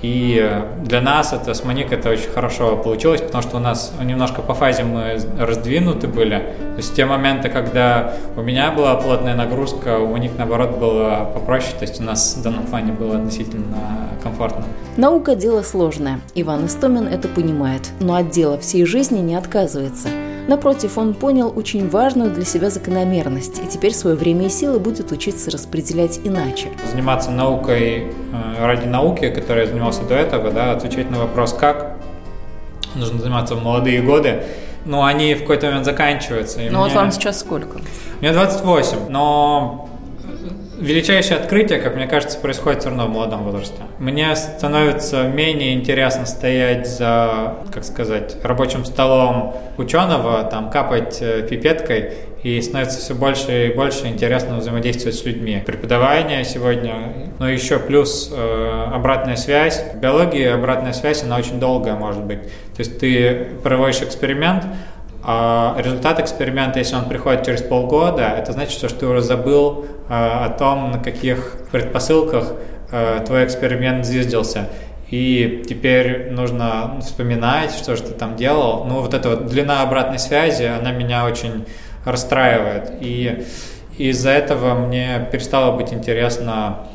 И 0.00 0.62
для 0.84 1.00
нас 1.00 1.32
это 1.32 1.54
с 1.54 1.64
Моник 1.64 1.92
это 1.92 2.10
очень 2.10 2.30
хорошо 2.30 2.76
получилось, 2.76 3.20
потому 3.20 3.42
что 3.42 3.56
у 3.56 3.60
нас 3.60 3.92
немножко 4.00 4.42
по 4.42 4.54
фазе 4.54 4.84
мы 4.84 5.18
раздвинуты 5.38 6.06
были. 6.06 6.36
То 6.36 6.76
есть 6.76 6.94
те 6.94 7.04
моменты, 7.04 7.48
когда 7.48 8.14
у 8.36 8.42
меня 8.42 8.70
была 8.70 8.94
плотная 8.94 9.34
нагрузка, 9.34 9.98
у 9.98 10.16
них 10.16 10.32
наоборот 10.38 10.78
было 10.78 11.28
попроще, 11.34 11.72
то 11.76 11.84
есть 11.84 12.00
у 12.00 12.04
нас 12.04 12.36
в 12.36 12.42
данном 12.42 12.64
плане 12.64 12.92
было 12.92 13.16
относительно 13.16 14.10
комфортно. 14.22 14.64
Наука– 14.96 15.34
дело 15.36 15.62
сложное. 15.62 16.20
Иван 16.36 16.66
Истомин 16.66 17.08
это 17.08 17.26
понимает, 17.26 17.90
но 17.98 18.14
от 18.14 18.30
дела 18.30 18.56
всей 18.58 18.84
жизни 18.84 19.18
не 19.18 19.34
отказывается– 19.34 20.08
Напротив, 20.48 20.96
он 20.96 21.12
понял 21.12 21.52
очень 21.54 21.90
важную 21.90 22.30
для 22.30 22.46
себя 22.46 22.70
закономерность 22.70 23.60
и 23.62 23.68
теперь 23.68 23.92
свое 23.92 24.16
время 24.16 24.46
и 24.46 24.48
силы 24.48 24.80
будет 24.80 25.12
учиться 25.12 25.50
распределять 25.50 26.20
иначе. 26.24 26.70
Заниматься 26.90 27.30
наукой 27.30 28.06
э, 28.06 28.66
ради 28.66 28.86
науки, 28.86 29.28
которой 29.28 29.60
я 29.60 29.66
занимался 29.66 30.02
до 30.04 30.14
этого, 30.14 30.50
да, 30.50 30.72
отвечать 30.72 31.10
на 31.10 31.18
вопрос 31.18 31.52
«как?», 31.52 31.98
нужно 32.94 33.20
заниматься 33.20 33.56
в 33.56 33.62
молодые 33.62 34.00
годы, 34.00 34.44
но 34.86 35.04
они 35.04 35.34
в 35.34 35.40
какой-то 35.40 35.66
момент 35.66 35.84
заканчиваются. 35.84 36.60
Ну 36.70 36.78
вот 36.78 36.92
вам 36.92 37.12
сейчас 37.12 37.40
сколько? 37.40 37.80
Мне 38.20 38.32
28, 38.32 39.10
но 39.10 39.87
величайшее 40.78 41.38
открытие, 41.38 41.80
как 41.80 41.96
мне 41.96 42.06
кажется, 42.06 42.38
происходит 42.38 42.80
все 42.80 42.88
равно 42.88 43.06
в 43.06 43.10
молодом 43.10 43.44
возрасте. 43.44 43.82
Мне 43.98 44.34
становится 44.36 45.24
менее 45.24 45.74
интересно 45.74 46.26
стоять 46.26 46.88
за, 46.88 47.56
как 47.72 47.84
сказать, 47.84 48.36
рабочим 48.42 48.84
столом 48.84 49.56
ученого, 49.76 50.44
там 50.44 50.70
капать 50.70 51.18
э, 51.20 51.46
пипеткой, 51.48 52.12
и 52.42 52.60
становится 52.62 53.00
все 53.00 53.14
больше 53.14 53.68
и 53.68 53.74
больше 53.74 54.06
интересно 54.06 54.58
взаимодействовать 54.58 55.16
с 55.16 55.24
людьми. 55.24 55.62
Преподавание 55.66 56.44
сегодня, 56.44 56.94
но 57.38 57.48
еще 57.48 57.78
плюс 57.78 58.32
э, 58.32 58.90
обратная 58.92 59.36
связь. 59.36 59.82
В 59.94 59.98
биологии 59.98 60.46
обратная 60.46 60.92
связь, 60.92 61.24
она 61.24 61.36
очень 61.36 61.58
долгая 61.58 61.96
может 61.96 62.22
быть. 62.22 62.42
То 62.42 62.78
есть 62.78 63.00
ты 63.00 63.48
проводишь 63.62 64.02
эксперимент, 64.02 64.64
результат 65.78 66.20
эксперимента, 66.20 66.78
если 66.78 66.96
он 66.96 67.06
приходит 67.06 67.44
через 67.44 67.60
полгода, 67.60 68.22
это 68.22 68.52
значит, 68.52 68.72
что 68.72 68.88
ты 68.88 69.06
уже 69.06 69.20
забыл 69.20 69.84
э, 70.08 70.14
о 70.14 70.48
том, 70.48 70.90
на 70.90 70.98
каких 70.98 71.58
предпосылках 71.70 72.54
э, 72.90 73.20
твой 73.26 73.44
эксперимент 73.44 74.06
съездился. 74.06 74.68
И 75.10 75.64
теперь 75.68 76.30
нужно 76.30 76.98
вспоминать, 77.00 77.72
что 77.72 77.94
же 77.94 78.04
ты 78.04 78.12
там 78.12 78.36
делал. 78.36 78.84
Ну, 78.84 79.00
вот 79.00 79.12
эта 79.12 79.28
вот 79.30 79.46
длина 79.46 79.82
обратной 79.82 80.18
связи, 80.18 80.64
она 80.64 80.92
меня 80.92 81.26
очень 81.26 81.66
расстраивает. 82.06 82.92
И 83.00 83.44
из-за 83.98 84.30
этого 84.30 84.74
мне 84.74 85.28
перестало 85.30 85.76
быть 85.76 85.92
интересно 85.92 86.86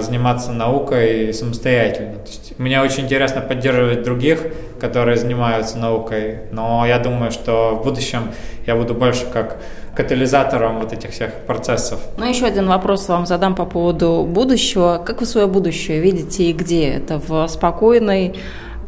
заниматься 0.00 0.52
наукой 0.52 1.34
самостоятельно. 1.34 2.14
То 2.18 2.28
есть 2.28 2.58
мне 2.58 2.80
очень 2.80 3.04
интересно 3.04 3.40
поддерживать 3.40 4.02
других, 4.02 4.40
которые 4.80 5.16
занимаются 5.16 5.78
наукой, 5.78 6.40
но 6.50 6.86
я 6.86 6.98
думаю, 6.98 7.30
что 7.30 7.78
в 7.80 7.84
будущем 7.84 8.32
я 8.66 8.74
буду 8.74 8.94
больше 8.94 9.26
как 9.26 9.58
катализатором 9.94 10.80
вот 10.80 10.92
этих 10.92 11.10
всех 11.10 11.32
процессов. 11.46 12.00
Ну, 12.18 12.28
еще 12.28 12.44
один 12.46 12.68
вопрос 12.68 13.08
вам 13.08 13.26
задам 13.26 13.54
по 13.54 13.64
поводу 13.64 14.24
будущего. 14.28 15.02
Как 15.04 15.20
вы 15.20 15.26
свое 15.26 15.46
будущее 15.46 16.00
видите 16.00 16.44
и 16.44 16.52
где? 16.52 16.90
Это 16.90 17.18
в 17.18 17.48
спокойной 17.48 18.34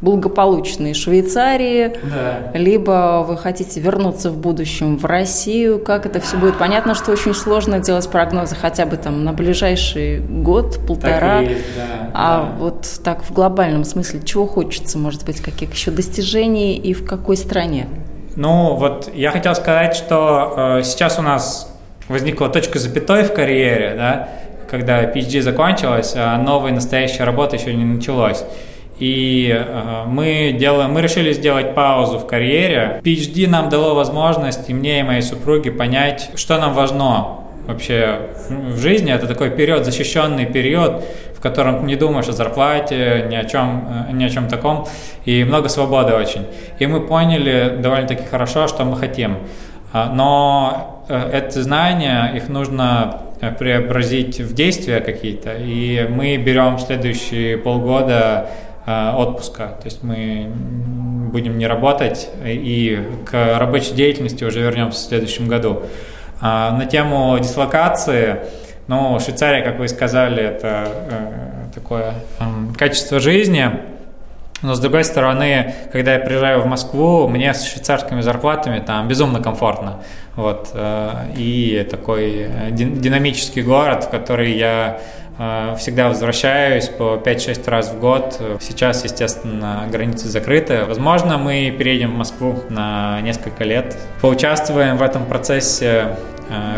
благополучной 0.00 0.94
Швейцарии, 0.94 1.92
да. 2.02 2.56
либо 2.58 3.24
вы 3.26 3.36
хотите 3.36 3.80
вернуться 3.80 4.30
в 4.30 4.36
будущем 4.36 4.96
в 4.96 5.04
Россию. 5.04 5.78
Как 5.78 6.06
это 6.06 6.20
все 6.20 6.36
будет? 6.36 6.56
Понятно, 6.56 6.94
что 6.94 7.12
очень 7.12 7.34
сложно 7.34 7.80
делать 7.80 8.08
прогнозы 8.08 8.54
хотя 8.54 8.86
бы 8.86 8.96
там 8.96 9.24
на 9.24 9.32
ближайший 9.32 10.20
год, 10.20 10.78
полтора. 10.86 11.40
есть, 11.40 11.64
да, 11.76 12.10
а 12.14 12.42
да. 12.42 12.52
вот 12.58 13.00
так 13.02 13.22
в 13.22 13.32
глобальном 13.32 13.84
смысле, 13.84 14.20
чего 14.24 14.46
хочется, 14.46 14.98
может 14.98 15.24
быть, 15.24 15.40
каких 15.40 15.72
еще 15.72 15.90
достижений 15.90 16.76
и 16.76 16.94
в 16.94 17.04
какой 17.04 17.36
стране? 17.36 17.86
Ну, 18.36 18.76
вот 18.76 19.10
я 19.14 19.32
хотел 19.32 19.54
сказать, 19.56 19.96
что 19.96 20.78
э, 20.78 20.82
сейчас 20.84 21.18
у 21.18 21.22
нас 21.22 21.74
возникла 22.08 22.48
точка 22.48 22.78
запятой 22.78 23.24
в 23.24 23.32
карьере, 23.32 23.94
да, 23.96 24.28
когда 24.70 25.04
PhD 25.04 25.40
закончилась, 25.42 26.14
а 26.16 26.38
новая 26.38 26.72
настоящая 26.72 27.24
работа 27.24 27.56
еще 27.56 27.74
не 27.74 27.84
началась. 27.84 28.44
И 28.98 29.54
э, 29.56 30.04
мы, 30.06 30.56
делаем, 30.58 30.92
мы 30.92 31.02
решили 31.02 31.32
сделать 31.32 31.74
паузу 31.74 32.18
в 32.18 32.26
карьере. 32.26 33.00
PhD 33.04 33.48
нам 33.48 33.68
дало 33.68 33.94
возможность, 33.94 34.68
и 34.68 34.74
мне, 34.74 35.00
и 35.00 35.02
моей 35.02 35.22
супруге, 35.22 35.70
понять, 35.70 36.30
что 36.34 36.58
нам 36.58 36.74
важно 36.74 37.38
вообще 37.68 38.30
в 38.48 38.78
жизни. 38.78 39.12
Это 39.12 39.28
такой 39.28 39.50
период, 39.50 39.84
защищенный 39.84 40.46
период, 40.46 41.04
в 41.36 41.40
котором 41.40 41.86
не 41.86 41.94
думаешь 41.94 42.28
о 42.28 42.32
зарплате, 42.32 43.26
ни 43.30 43.36
о 43.36 43.44
чем, 43.44 44.06
э, 44.08 44.12
ни 44.12 44.24
о 44.24 44.30
чем 44.30 44.48
таком, 44.48 44.88
и 45.24 45.44
много 45.44 45.68
свободы 45.68 46.14
очень. 46.14 46.46
И 46.80 46.86
мы 46.86 47.00
поняли 47.00 47.76
довольно-таки 47.78 48.24
хорошо, 48.28 48.66
что 48.66 48.84
мы 48.84 48.96
хотим. 48.96 49.36
А, 49.92 50.12
но 50.12 51.04
э, 51.08 51.44
эти 51.44 51.58
знания, 51.60 52.32
их 52.34 52.48
нужно 52.48 53.22
преобразить 53.60 54.40
в 54.40 54.52
действия 54.52 54.98
какие-то, 54.98 55.54
и 55.54 56.08
мы 56.08 56.36
берем 56.38 56.76
следующие 56.80 57.56
полгода 57.56 58.50
отпуска. 59.16 59.68
То 59.80 59.84
есть 59.84 60.02
мы 60.02 60.50
будем 61.30 61.58
не 61.58 61.66
работать 61.66 62.30
и 62.44 63.06
к 63.26 63.58
рабочей 63.58 63.94
деятельности 63.94 64.44
уже 64.44 64.60
вернемся 64.60 64.98
в 64.98 65.08
следующем 65.08 65.48
году. 65.48 65.82
А 66.40 66.70
на 66.72 66.86
тему 66.86 67.36
дислокации, 67.38 68.40
ну, 68.86 69.18
Швейцария, 69.20 69.62
как 69.62 69.78
вы 69.78 69.88
сказали, 69.88 70.42
это 70.42 70.88
э, 71.10 71.74
такое 71.74 72.14
качество 72.76 73.18
жизни, 73.18 73.70
Но 74.62 74.74
с 74.74 74.80
другой 74.80 75.04
стороны, 75.04 75.74
когда 75.92 76.14
я 76.14 76.18
приезжаю 76.18 76.60
в 76.62 76.66
Москву, 76.66 77.28
мне 77.28 77.54
с 77.54 77.64
швейцарскими 77.64 78.20
зарплатами 78.20 78.80
там 78.80 79.06
безумно 79.06 79.40
комфортно. 79.40 80.02
Вот. 80.34 80.70
Э, 80.74 81.32
и 81.36 81.86
такой 81.88 82.48
э, 82.48 82.70
динамический 82.70 83.62
город, 83.62 84.04
в 84.04 84.10
который 84.10 84.52
я 84.56 85.00
э, 85.38 85.76
всегда 85.78 86.08
возвращаюсь 86.08 86.88
по 86.88 87.20
5-6 87.24 87.70
раз 87.70 87.90
в 87.90 88.00
год. 88.00 88.40
Сейчас, 88.60 89.04
естественно, 89.04 89.86
границы 89.90 90.28
закрыты. 90.28 90.84
Возможно, 90.86 91.38
мы 91.38 91.74
переедем 91.76 92.14
в 92.14 92.18
Москву 92.18 92.62
на 92.68 93.20
несколько 93.20 93.62
лет. 93.62 93.96
Поучаствуем 94.20 94.96
в 94.96 95.02
этом 95.02 95.24
процессе 95.26 96.16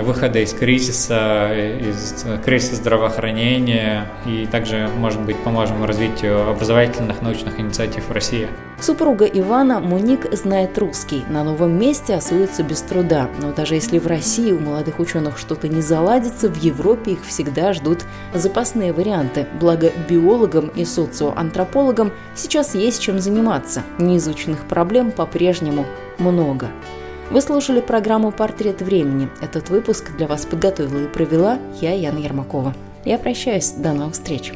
выхода 0.02 0.40
из 0.40 0.52
кризиса, 0.52 1.52
из 1.54 2.24
кризиса 2.44 2.76
здравоохранения 2.76 4.10
и 4.26 4.46
также, 4.50 4.88
может 4.96 5.20
быть, 5.20 5.36
поможем 5.38 5.84
развитию 5.84 6.50
образовательных 6.50 7.22
научных 7.22 7.60
инициатив 7.60 8.08
в 8.08 8.12
России. 8.12 8.48
Супруга 8.80 9.26
Ивана 9.26 9.78
Муник 9.78 10.32
знает 10.32 10.78
русский, 10.78 11.22
на 11.28 11.44
новом 11.44 11.78
месте 11.78 12.14
освоится 12.14 12.62
без 12.62 12.80
труда. 12.80 13.28
Но 13.38 13.52
даже 13.52 13.74
если 13.74 13.98
в 13.98 14.06
России 14.06 14.52
у 14.52 14.58
молодых 14.58 15.00
ученых 15.00 15.36
что-то 15.36 15.68
не 15.68 15.82
заладится, 15.82 16.48
в 16.48 16.56
Европе 16.56 17.12
их 17.12 17.26
всегда 17.26 17.74
ждут 17.74 17.98
запасные 18.32 18.94
варианты. 18.94 19.46
Благо 19.60 19.92
биологам 20.08 20.68
и 20.68 20.86
социоантропологам 20.86 22.10
сейчас 22.34 22.74
есть 22.74 23.02
чем 23.02 23.18
заниматься. 23.18 23.82
Неизученных 23.98 24.60
проблем 24.60 25.12
по-прежнему 25.12 25.84
много. 26.18 26.68
Вы 27.30 27.40
слушали 27.42 27.80
программу 27.80 28.32
«Портрет 28.32 28.82
времени». 28.82 29.28
Этот 29.40 29.70
выпуск 29.70 30.10
для 30.16 30.26
вас 30.26 30.44
подготовила 30.46 31.04
и 31.04 31.06
провела 31.06 31.60
я, 31.80 31.92
Яна 31.92 32.18
Ермакова. 32.18 32.74
Я 33.04 33.18
прощаюсь. 33.18 33.70
До 33.70 33.92
новых 33.92 34.14
встреч. 34.14 34.52